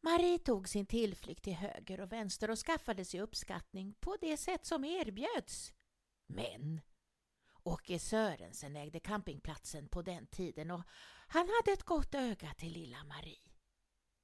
Marie 0.01 0.39
tog 0.39 0.69
sin 0.69 0.85
tillflykt 0.85 1.43
till 1.43 1.55
höger 1.55 1.99
och 1.99 2.11
vänster 2.11 2.49
och 2.49 2.59
skaffade 2.59 3.05
sig 3.05 3.21
uppskattning 3.21 3.93
på 3.99 4.17
det 4.21 4.37
sätt 4.37 4.65
som 4.65 4.85
erbjöds. 4.85 5.73
Men 6.27 6.81
Åke 7.67 7.99
Sörensen 7.99 8.75
ägde 8.75 8.99
campingplatsen 8.99 9.87
på 9.87 10.01
den 10.01 10.27
tiden 10.27 10.71
och 10.71 10.83
han 11.27 11.49
hade 11.49 11.71
ett 11.73 11.83
gott 11.83 12.15
öga 12.15 12.53
till 12.53 12.73
lilla 12.73 13.03
Marie. 13.03 13.51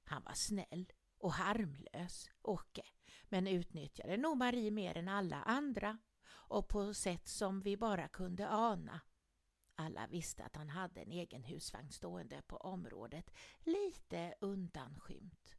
Han 0.04 0.22
var 0.22 0.32
snäll 0.32 0.92
och 1.18 1.32
harmlös, 1.32 2.30
Åke, 2.42 2.82
men 3.28 3.46
utnyttjade 3.46 4.16
nog 4.16 4.36
Marie 4.36 4.70
mer 4.70 4.96
än 4.96 5.08
alla 5.08 5.42
andra 5.42 5.98
och 6.26 6.68
på 6.68 6.94
sätt 6.94 7.28
som 7.28 7.60
vi 7.60 7.76
bara 7.76 8.08
kunde 8.08 8.48
ana. 8.48 9.00
Alla 9.74 10.06
visste 10.06 10.44
att 10.44 10.56
han 10.56 10.68
hade 10.68 11.00
en 11.00 11.12
egen 11.12 11.44
husvagn 11.44 11.90
stående 11.90 12.42
på 12.42 12.56
området, 12.56 13.30
lite 13.60 14.34
undanskymt. 14.40 15.56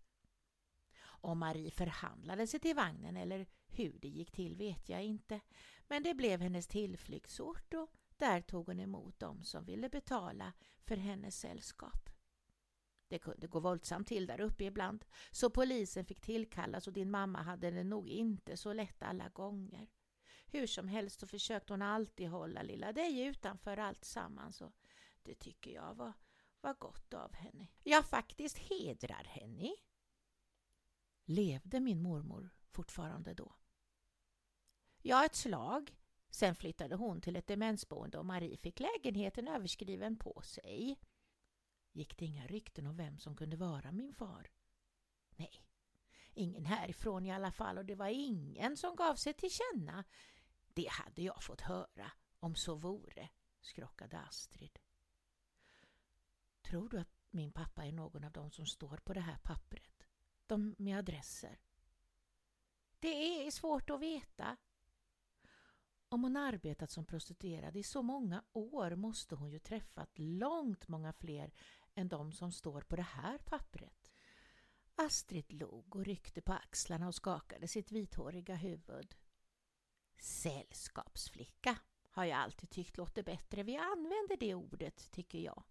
Om 1.03 1.39
Marie 1.39 1.71
förhandlade 1.71 2.47
sig 2.47 2.59
till 2.59 2.75
vagnen 2.75 3.17
eller 3.17 3.47
hur 3.67 3.99
det 4.01 4.07
gick 4.07 4.31
till 4.31 4.55
vet 4.55 4.89
jag 4.89 5.03
inte. 5.03 5.39
Men 5.87 6.03
det 6.03 6.13
blev 6.13 6.41
hennes 6.41 6.67
tillflyktsort 6.67 7.73
och 7.73 7.89
där 8.17 8.41
tog 8.41 8.67
hon 8.67 8.79
emot 8.79 9.19
dem 9.19 9.43
som 9.43 9.65
ville 9.65 9.89
betala 9.89 10.53
för 10.83 10.95
hennes 10.97 11.39
sällskap. 11.39 12.09
Det 13.07 13.19
kunde 13.19 13.47
gå 13.47 13.59
våldsamt 13.59 14.07
till 14.07 14.27
där 14.27 14.41
uppe 14.41 14.63
ibland, 14.63 15.05
så 15.31 15.49
polisen 15.49 16.05
fick 16.05 16.21
tillkallas 16.21 16.87
och 16.87 16.93
din 16.93 17.11
mamma 17.11 17.41
hade 17.41 17.71
det 17.71 17.83
nog 17.83 18.09
inte 18.09 18.57
så 18.57 18.73
lätt 18.73 19.03
alla 19.03 19.29
gånger. 19.29 19.91
Hur 20.47 20.67
som 20.67 20.87
helst 20.87 21.19
så 21.19 21.27
försökte 21.27 21.73
hon 21.73 21.81
alltid 21.81 22.29
hålla 22.29 22.61
lilla 22.61 22.93
dig 22.93 23.21
utanför 23.21 23.77
allt 23.77 24.05
sammans 24.05 24.61
och 24.61 24.73
det 25.23 25.35
tycker 25.35 25.71
jag 25.71 25.95
var, 25.95 26.13
var 26.61 26.73
gott 26.73 27.13
av 27.13 27.33
henne. 27.33 27.67
Jag 27.83 28.05
faktiskt 28.05 28.57
hedrar 28.57 29.23
henne. 29.23 29.75
Levde 31.25 31.79
min 31.79 32.01
mormor 32.01 32.49
fortfarande 32.71 33.33
då? 33.33 33.55
Ja, 35.07 35.25
ett 35.25 35.35
slag. 35.35 35.95
Sen 36.29 36.55
flyttade 36.55 36.95
hon 36.95 37.21
till 37.21 37.35
ett 37.35 37.47
demensboende 37.47 38.17
och 38.17 38.25
Marie 38.25 38.57
fick 38.57 38.79
lägenheten 38.79 39.47
överskriven 39.47 40.17
på 40.17 40.41
sig. 40.41 40.99
Gick 41.91 42.17
det 42.17 42.25
inga 42.25 42.47
rykten 42.47 42.87
om 42.87 42.97
vem 42.97 43.19
som 43.19 43.35
kunde 43.35 43.57
vara 43.57 43.91
min 43.91 44.13
far? 44.13 44.51
Nej, 45.35 45.65
ingen 46.33 46.65
härifrån 46.65 47.25
i 47.25 47.31
alla 47.31 47.51
fall 47.51 47.77
och 47.77 47.85
det 47.85 47.95
var 47.95 48.07
ingen 48.07 48.77
som 48.77 48.95
gav 48.95 49.15
sig 49.15 49.33
till 49.33 49.49
känna. 49.51 50.03
Det 50.73 50.89
hade 50.89 51.21
jag 51.21 51.43
fått 51.43 51.61
höra 51.61 52.11
om 52.39 52.55
så 52.55 52.75
vore, 52.75 53.29
skrockade 53.61 54.19
Astrid. 54.19 54.79
Tror 56.61 56.89
du 56.89 56.99
att 56.99 57.15
min 57.29 57.51
pappa 57.51 57.85
är 57.85 57.91
någon 57.91 58.23
av 58.23 58.31
dem 58.31 58.51
som 58.51 58.65
står 58.65 58.97
på 58.97 59.13
det 59.13 59.21
här 59.21 59.37
pappret? 59.37 60.07
De 60.47 60.75
med 60.77 60.97
adresser? 60.97 61.59
Det 62.99 63.45
är 63.47 63.51
svårt 63.51 63.89
att 63.89 64.01
veta. 64.01 64.57
Om 66.15 66.23
hon 66.23 66.37
arbetat 66.37 66.91
som 66.91 67.05
prostituerad 67.05 67.77
i 67.77 67.83
så 67.83 68.01
många 68.01 68.43
år 68.53 68.95
måste 68.95 69.35
hon 69.35 69.51
ju 69.51 69.59
träffat 69.59 70.09
långt 70.15 70.87
många 70.87 71.13
fler 71.13 71.53
än 71.95 72.07
de 72.07 72.31
som 72.31 72.51
står 72.51 72.81
på 72.81 72.95
det 72.95 73.01
här 73.01 73.37
pappret. 73.37 74.11
Astrid 74.95 75.53
log 75.53 75.95
och 75.95 76.05
ryckte 76.05 76.41
på 76.41 76.53
axlarna 76.53 77.07
och 77.07 77.15
skakade 77.15 77.67
sitt 77.67 77.91
vithåriga 77.91 78.55
huvud. 78.55 79.15
Sällskapsflicka 80.19 81.79
har 82.09 82.25
jag 82.25 82.39
alltid 82.39 82.69
tyckt 82.69 82.97
låter 82.97 83.23
bättre. 83.23 83.63
Vi 83.63 83.77
använder 83.77 84.37
det 84.37 84.55
ordet, 84.55 85.11
tycker 85.11 85.39
jag. 85.39 85.63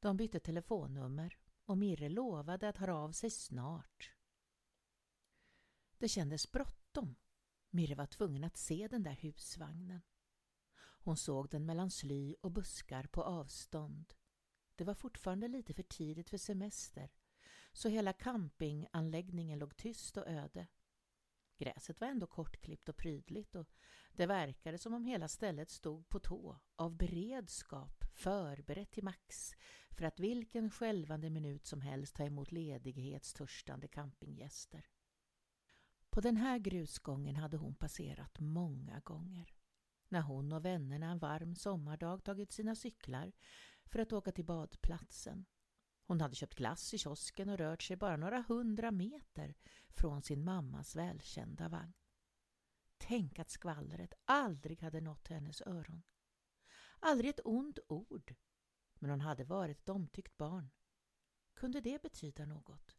De 0.00 0.16
bytte 0.16 0.40
telefonnummer 0.40 1.38
och 1.64 1.78
Mirre 1.78 2.08
lovade 2.08 2.68
att 2.68 2.78
höra 2.78 2.96
av 2.96 3.12
sig 3.12 3.30
snart. 3.30 4.12
Det 5.98 6.08
kändes 6.08 6.52
bråttom. 6.52 7.16
Mirre 7.74 7.94
var 7.94 8.06
tvungen 8.06 8.44
att 8.44 8.56
se 8.56 8.88
den 8.88 9.02
där 9.02 9.18
husvagnen. 9.20 10.02
Hon 10.76 11.16
såg 11.16 11.50
den 11.50 11.66
mellan 11.66 11.90
sly 11.90 12.34
och 12.40 12.50
buskar 12.50 13.06
på 13.06 13.22
avstånd. 13.22 14.14
Det 14.74 14.84
var 14.84 14.94
fortfarande 14.94 15.48
lite 15.48 15.74
för 15.74 15.82
tidigt 15.82 16.30
för 16.30 16.38
semester 16.38 17.10
så 17.72 17.88
hela 17.88 18.12
campinganläggningen 18.12 19.58
låg 19.58 19.76
tyst 19.76 20.16
och 20.16 20.28
öde. 20.28 20.66
Gräset 21.58 22.00
var 22.00 22.08
ändå 22.08 22.26
kortklippt 22.26 22.88
och 22.88 22.96
prydligt 22.96 23.54
och 23.54 23.68
det 24.12 24.26
verkade 24.26 24.78
som 24.78 24.94
om 24.94 25.04
hela 25.04 25.28
stället 25.28 25.70
stod 25.70 26.08
på 26.08 26.18
tå 26.20 26.58
av 26.76 26.96
beredskap, 26.96 28.04
förberett 28.14 28.90
till 28.90 29.04
max 29.04 29.52
för 29.90 30.04
att 30.04 30.20
vilken 30.20 30.70
skälvande 30.70 31.30
minut 31.30 31.66
som 31.66 31.80
helst 31.80 32.16
ta 32.16 32.24
emot 32.24 32.52
ledighetstörstande 32.52 33.88
campinggäster. 33.88 34.93
På 36.14 36.20
den 36.20 36.36
här 36.36 36.58
grusgången 36.58 37.36
hade 37.36 37.56
hon 37.56 37.74
passerat 37.74 38.40
många 38.40 39.00
gånger. 39.00 39.54
När 40.08 40.20
hon 40.20 40.52
och 40.52 40.64
vännerna 40.64 41.10
en 41.10 41.18
varm 41.18 41.54
sommardag 41.54 42.24
tagit 42.24 42.52
sina 42.52 42.74
cyklar 42.74 43.32
för 43.84 43.98
att 43.98 44.12
åka 44.12 44.32
till 44.32 44.44
badplatsen. 44.44 45.46
Hon 46.06 46.20
hade 46.20 46.34
köpt 46.34 46.54
glass 46.54 46.94
i 46.94 46.98
kiosken 46.98 47.48
och 47.48 47.58
rört 47.58 47.82
sig 47.82 47.96
bara 47.96 48.16
några 48.16 48.44
hundra 48.48 48.90
meter 48.90 49.54
från 49.88 50.22
sin 50.22 50.44
mammas 50.44 50.96
välkända 50.96 51.68
vagn. 51.68 51.92
Tänk 52.98 53.38
att 53.38 53.50
skvallret 53.50 54.14
aldrig 54.24 54.82
hade 54.82 55.00
nått 55.00 55.28
hennes 55.28 55.62
öron. 55.62 56.02
Aldrig 57.00 57.30
ett 57.30 57.40
ont 57.44 57.78
ord. 57.88 58.34
Men 58.94 59.10
hon 59.10 59.20
hade 59.20 59.44
varit 59.44 59.80
ett 59.80 59.88
omtyckt 59.88 60.36
barn. 60.36 60.70
Kunde 61.54 61.80
det 61.80 62.02
betyda 62.02 62.46
något? 62.46 62.96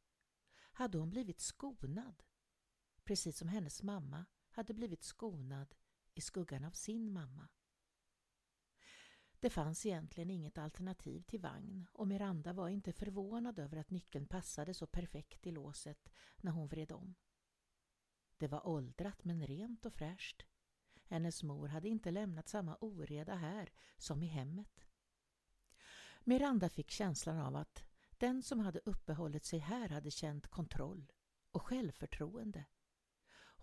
Hade 0.71 0.97
hon 0.97 1.09
blivit 1.09 1.39
skonad? 1.39 2.23
Precis 3.05 3.37
som 3.37 3.47
hennes 3.47 3.83
mamma 3.83 4.25
hade 4.49 4.73
blivit 4.73 5.03
skonad 5.03 5.75
i 6.13 6.21
skuggan 6.21 6.65
av 6.65 6.71
sin 6.71 7.13
mamma. 7.13 7.47
Det 9.39 9.49
fanns 9.49 9.85
egentligen 9.85 10.29
inget 10.29 10.57
alternativ 10.57 11.21
till 11.21 11.39
vagn 11.39 11.87
och 11.91 12.07
Miranda 12.07 12.53
var 12.53 12.69
inte 12.69 12.93
förvånad 12.93 13.59
över 13.59 13.77
att 13.77 13.89
nyckeln 13.89 14.27
passade 14.27 14.73
så 14.73 14.87
perfekt 14.87 15.47
i 15.47 15.51
låset 15.51 16.09
när 16.37 16.51
hon 16.51 16.67
vred 16.67 16.91
om. 16.91 17.15
Det 18.37 18.47
var 18.47 18.67
åldrat 18.67 19.23
men 19.23 19.47
rent 19.47 19.85
och 19.85 19.93
fräscht. 19.93 20.43
Hennes 21.05 21.43
mor 21.43 21.67
hade 21.67 21.89
inte 21.89 22.11
lämnat 22.11 22.47
samma 22.47 22.77
oreda 22.81 23.35
här 23.35 23.71
som 23.97 24.23
i 24.23 24.27
hemmet. 24.27 24.85
Miranda 26.23 26.69
fick 26.69 26.91
känslan 26.91 27.39
av 27.39 27.55
att 27.55 27.83
den 28.17 28.43
som 28.43 28.59
hade 28.59 28.79
uppehållit 28.79 29.45
sig 29.45 29.59
här 29.59 29.89
hade 29.89 30.11
känt 30.11 30.47
kontroll 30.47 31.11
och 31.51 31.61
självförtroende. 31.61 32.65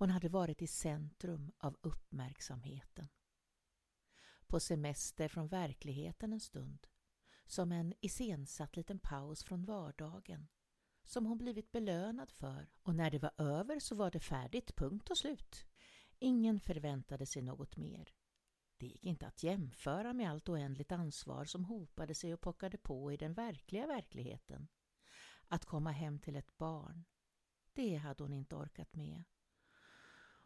Hon 0.02 0.10
hade 0.10 0.28
varit 0.28 0.62
i 0.62 0.66
centrum 0.66 1.52
av 1.58 1.76
uppmärksamheten. 1.80 3.08
På 4.46 4.60
semester 4.60 5.28
från 5.28 5.48
verkligheten 5.48 6.32
en 6.32 6.40
stund. 6.40 6.86
Som 7.46 7.72
en 7.72 7.94
iscensatt 8.00 8.76
liten 8.76 8.98
paus 8.98 9.44
från 9.44 9.64
vardagen. 9.64 10.48
Som 11.04 11.26
hon 11.26 11.38
blivit 11.38 11.72
belönad 11.72 12.30
för 12.30 12.70
och 12.82 12.94
när 12.94 13.10
det 13.10 13.18
var 13.18 13.32
över 13.36 13.80
så 13.80 13.94
var 13.94 14.10
det 14.10 14.20
färdigt, 14.20 14.76
punkt 14.76 15.10
och 15.10 15.18
slut. 15.18 15.66
Ingen 16.18 16.60
förväntade 16.60 17.26
sig 17.26 17.42
något 17.42 17.76
mer. 17.76 18.14
Det 18.76 18.86
gick 18.86 19.04
inte 19.04 19.26
att 19.26 19.42
jämföra 19.42 20.12
med 20.12 20.30
allt 20.30 20.48
oändligt 20.48 20.92
ansvar 20.92 21.44
som 21.44 21.64
hopade 21.64 22.14
sig 22.14 22.34
och 22.34 22.40
pockade 22.40 22.78
på 22.78 23.12
i 23.12 23.16
den 23.16 23.34
verkliga 23.34 23.86
verkligheten. 23.86 24.68
Att 25.48 25.64
komma 25.64 25.90
hem 25.90 26.18
till 26.18 26.36
ett 26.36 26.58
barn, 26.58 27.04
det 27.72 27.96
hade 27.96 28.22
hon 28.22 28.32
inte 28.32 28.56
orkat 28.56 28.94
med. 28.94 29.24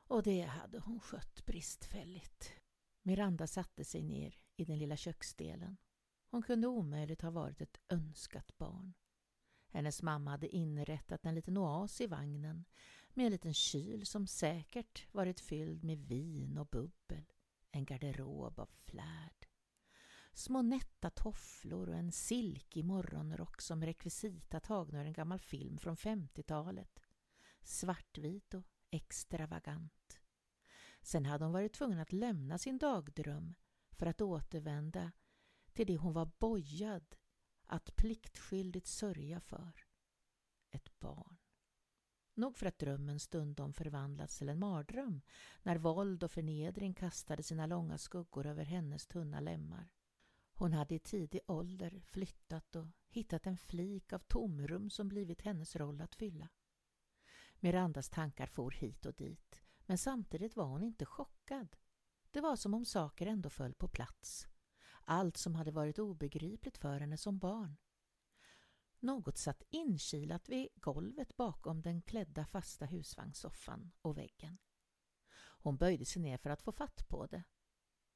Och 0.07 0.23
det 0.23 0.43
hade 0.43 0.79
hon 0.79 1.01
skött 1.01 1.47
bristfälligt. 1.47 2.53
Miranda 3.03 3.47
satte 3.47 3.85
sig 3.85 4.03
ner 4.03 4.35
i 4.57 4.65
den 4.65 4.79
lilla 4.79 4.97
köksdelen. 4.97 5.77
Hon 6.31 6.43
kunde 6.43 6.67
omöjligt 6.67 7.23
ha 7.23 7.31
varit 7.31 7.61
ett 7.61 7.81
önskat 7.89 8.59
barn. 8.59 8.95
Hennes 9.69 10.03
mamma 10.03 10.31
hade 10.31 10.49
inrättat 10.49 11.27
en 11.27 11.35
liten 11.35 11.57
oas 11.57 12.01
i 12.01 12.07
vagnen 12.07 12.65
med 13.09 13.27
en 13.27 13.33
liten 13.33 13.55
kyl 13.55 14.07
som 14.07 14.27
säkert 14.27 15.07
varit 15.13 15.41
fylld 15.41 15.85
med 15.85 15.99
vin 15.99 16.59
och 16.59 16.67
bubbel, 16.67 17.33
en 17.71 17.85
garderob 17.85 18.59
av 18.59 18.71
flärd. 18.85 19.47
Små 20.33 20.63
nätta 20.63 21.11
tofflor 21.11 21.89
och 21.89 21.97
en 21.97 22.13
silkig 22.13 22.85
morgonrock 22.85 23.63
som 23.63 23.83
rekvisita 23.83 24.61
tagna 24.61 25.01
ur 25.01 25.07
en 25.07 25.13
gammal 25.13 25.39
film 25.39 25.79
från 25.79 25.97
50-talet. 25.97 27.01
Svartvit 27.63 28.55
och 28.55 28.65
extravagant. 28.97 30.21
Sen 31.03 31.27
hade 31.27 31.45
hon 31.45 31.53
varit 31.53 31.73
tvungen 31.73 31.99
att 31.99 32.13
lämna 32.13 32.59
sin 32.59 32.79
dagdröm 32.79 33.55
för 33.91 34.07
att 34.07 34.21
återvända 34.21 35.13
till 35.73 35.87
det 35.87 35.97
hon 35.97 36.13
var 36.13 36.31
bojad 36.39 37.17
att 37.67 37.97
pliktskyldigt 37.97 38.87
sörja 38.87 39.41
för. 39.41 39.87
Ett 40.71 41.01
barn. 41.01 41.37
Nog 42.35 42.59
för 42.59 42.67
att 42.67 42.79
drömmen 42.79 43.21
stundom 43.21 43.73
förvandlats 43.73 44.39
till 44.39 44.49
en 44.49 44.59
mardröm 44.59 45.21
när 45.63 45.79
våld 45.79 46.25
och 46.25 46.31
förnedring 46.31 46.95
kastade 46.95 47.43
sina 47.43 47.67
långa 47.67 47.99
skuggor 47.99 48.47
över 48.47 48.65
hennes 48.65 49.07
tunna 49.07 49.41
lemmar. 49.41 49.89
Hon 50.55 50.73
hade 50.73 50.95
i 50.95 50.99
tidig 50.99 51.41
ålder 51.47 52.01
flyttat 52.05 52.77
och 52.77 52.87
hittat 53.09 53.47
en 53.47 53.57
flik 53.57 54.13
av 54.13 54.19
tomrum 54.19 54.91
som 54.91 55.09
blivit 55.09 55.43
hennes 55.43 55.77
roll 55.77 56.01
att 56.01 56.15
fylla. 56.15 56.49
Mirandas 57.67 58.09
tankar 58.09 58.47
for 58.47 58.71
hit 58.71 59.07
och 59.07 59.15
dit 59.15 59.63
men 59.87 59.99
samtidigt 59.99 60.57
var 60.57 60.65
hon 60.65 60.83
inte 60.83 61.07
chockad. 61.07 61.77
Det 62.31 62.41
var 62.41 62.57
som 62.57 62.75
om 62.75 62.85
saker 62.85 63.27
ändå 63.27 63.51
föll 63.51 63.75
på 63.75 63.89
plats. 63.89 64.49
Allt 65.05 65.37
som 65.37 65.55
hade 65.55 65.71
varit 65.71 65.99
obegripligt 65.99 66.79
för 66.79 67.01
henne 67.01 67.17
som 67.17 67.39
barn. 67.39 67.77
Något 69.01 69.39
satt 69.39 69.63
inkilat 69.71 70.49
vid 70.49 70.69
golvet 70.75 71.37
bakom 71.37 71.83
den 71.83 72.03
klädda 72.03 72.47
fasta 72.47 72.87
husvagnssoffan 72.87 73.93
och 74.03 74.19
väggen. 74.19 74.59
Hon 75.39 75.77
böjde 75.77 76.05
sig 76.05 76.23
ner 76.23 76.39
för 76.39 76.51
att 76.51 76.63
få 76.63 76.73
fatt 76.73 77.09
på 77.09 77.27
det. 77.27 77.45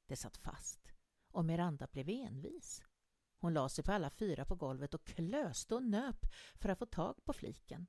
Det 0.05 0.15
satt 0.15 0.37
fast 0.37 0.91
och 1.31 1.45
Miranda 1.45 1.87
blev 1.91 2.09
envis. 2.09 2.83
Hon 3.37 3.53
la 3.53 3.69
sig 3.69 3.83
på 3.83 3.91
alla 3.91 4.09
fyra 4.09 4.45
på 4.45 4.55
golvet 4.55 4.93
och 4.93 5.05
klöste 5.05 5.75
och 5.75 5.83
nöp 5.83 6.25
för 6.55 6.69
att 6.69 6.79
få 6.79 6.85
tag 6.85 7.25
på 7.25 7.33
fliken. 7.33 7.87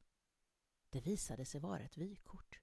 Det 0.92 1.00
visade 1.00 1.44
sig 1.44 1.60
vara 1.60 1.80
ett 1.80 1.96
vykort. 1.96 2.60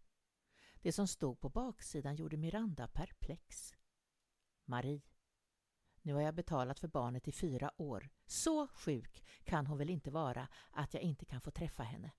Det 0.81 0.91
som 0.91 1.07
stod 1.07 1.39
på 1.39 1.49
baksidan 1.49 2.15
gjorde 2.15 2.37
Miranda 2.37 2.87
perplex. 2.87 3.73
Marie. 4.65 5.01
Nu 6.01 6.13
har 6.13 6.21
jag 6.21 6.35
betalat 6.35 6.79
för 6.79 6.87
barnet 6.87 7.27
i 7.27 7.31
fyra 7.31 7.71
år. 7.77 8.09
Så 8.25 8.67
sjuk 8.67 9.23
kan 9.43 9.67
hon 9.67 9.77
väl 9.77 9.89
inte 9.89 10.11
vara 10.11 10.47
att 10.71 10.93
jag 10.93 11.03
inte 11.03 11.25
kan 11.25 11.41
få 11.41 11.51
träffa 11.51 11.83
henne. 11.83 12.11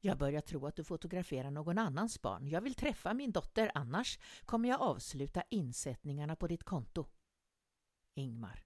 Jag 0.00 0.18
börjar 0.18 0.40
tro 0.40 0.66
att 0.66 0.76
du 0.76 0.84
fotograferar 0.84 1.50
någon 1.50 1.78
annans 1.78 2.22
barn. 2.22 2.46
Jag 2.46 2.60
vill 2.60 2.74
träffa 2.74 3.14
min 3.14 3.32
dotter, 3.32 3.70
annars 3.74 4.18
kommer 4.44 4.68
jag 4.68 4.80
avsluta 4.80 5.42
insättningarna 5.50 6.36
på 6.36 6.46
ditt 6.46 6.64
konto. 6.64 7.06
Ingmar. 8.14 8.64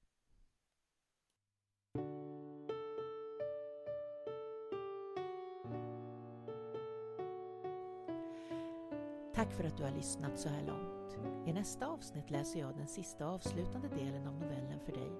Tack 9.36 9.52
för 9.52 9.64
att 9.64 9.76
du 9.76 9.84
har 9.84 9.90
lyssnat 9.90 10.38
så 10.38 10.48
här 10.48 10.62
långt. 10.66 11.18
I 11.46 11.52
nästa 11.52 11.86
avsnitt 11.86 12.30
läser 12.30 12.60
jag 12.60 12.76
den 12.76 12.86
sista 12.86 13.26
avslutande 13.26 13.88
delen 13.88 14.26
av 14.26 14.34
novellen 14.34 14.80
för 14.84 14.92
dig. 14.92 15.10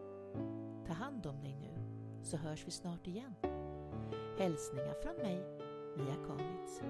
Ta 0.87 0.93
hand 0.93 1.27
om 1.27 1.41
dig 1.41 1.57
nu, 1.61 1.75
så 2.23 2.37
hörs 2.37 2.67
vi 2.67 2.71
snart 2.71 3.07
igen. 3.07 3.35
Hälsningar 4.39 4.95
från 5.03 5.17
mig, 5.17 5.45
Mia 5.97 6.15
Kamitz. 6.27 6.83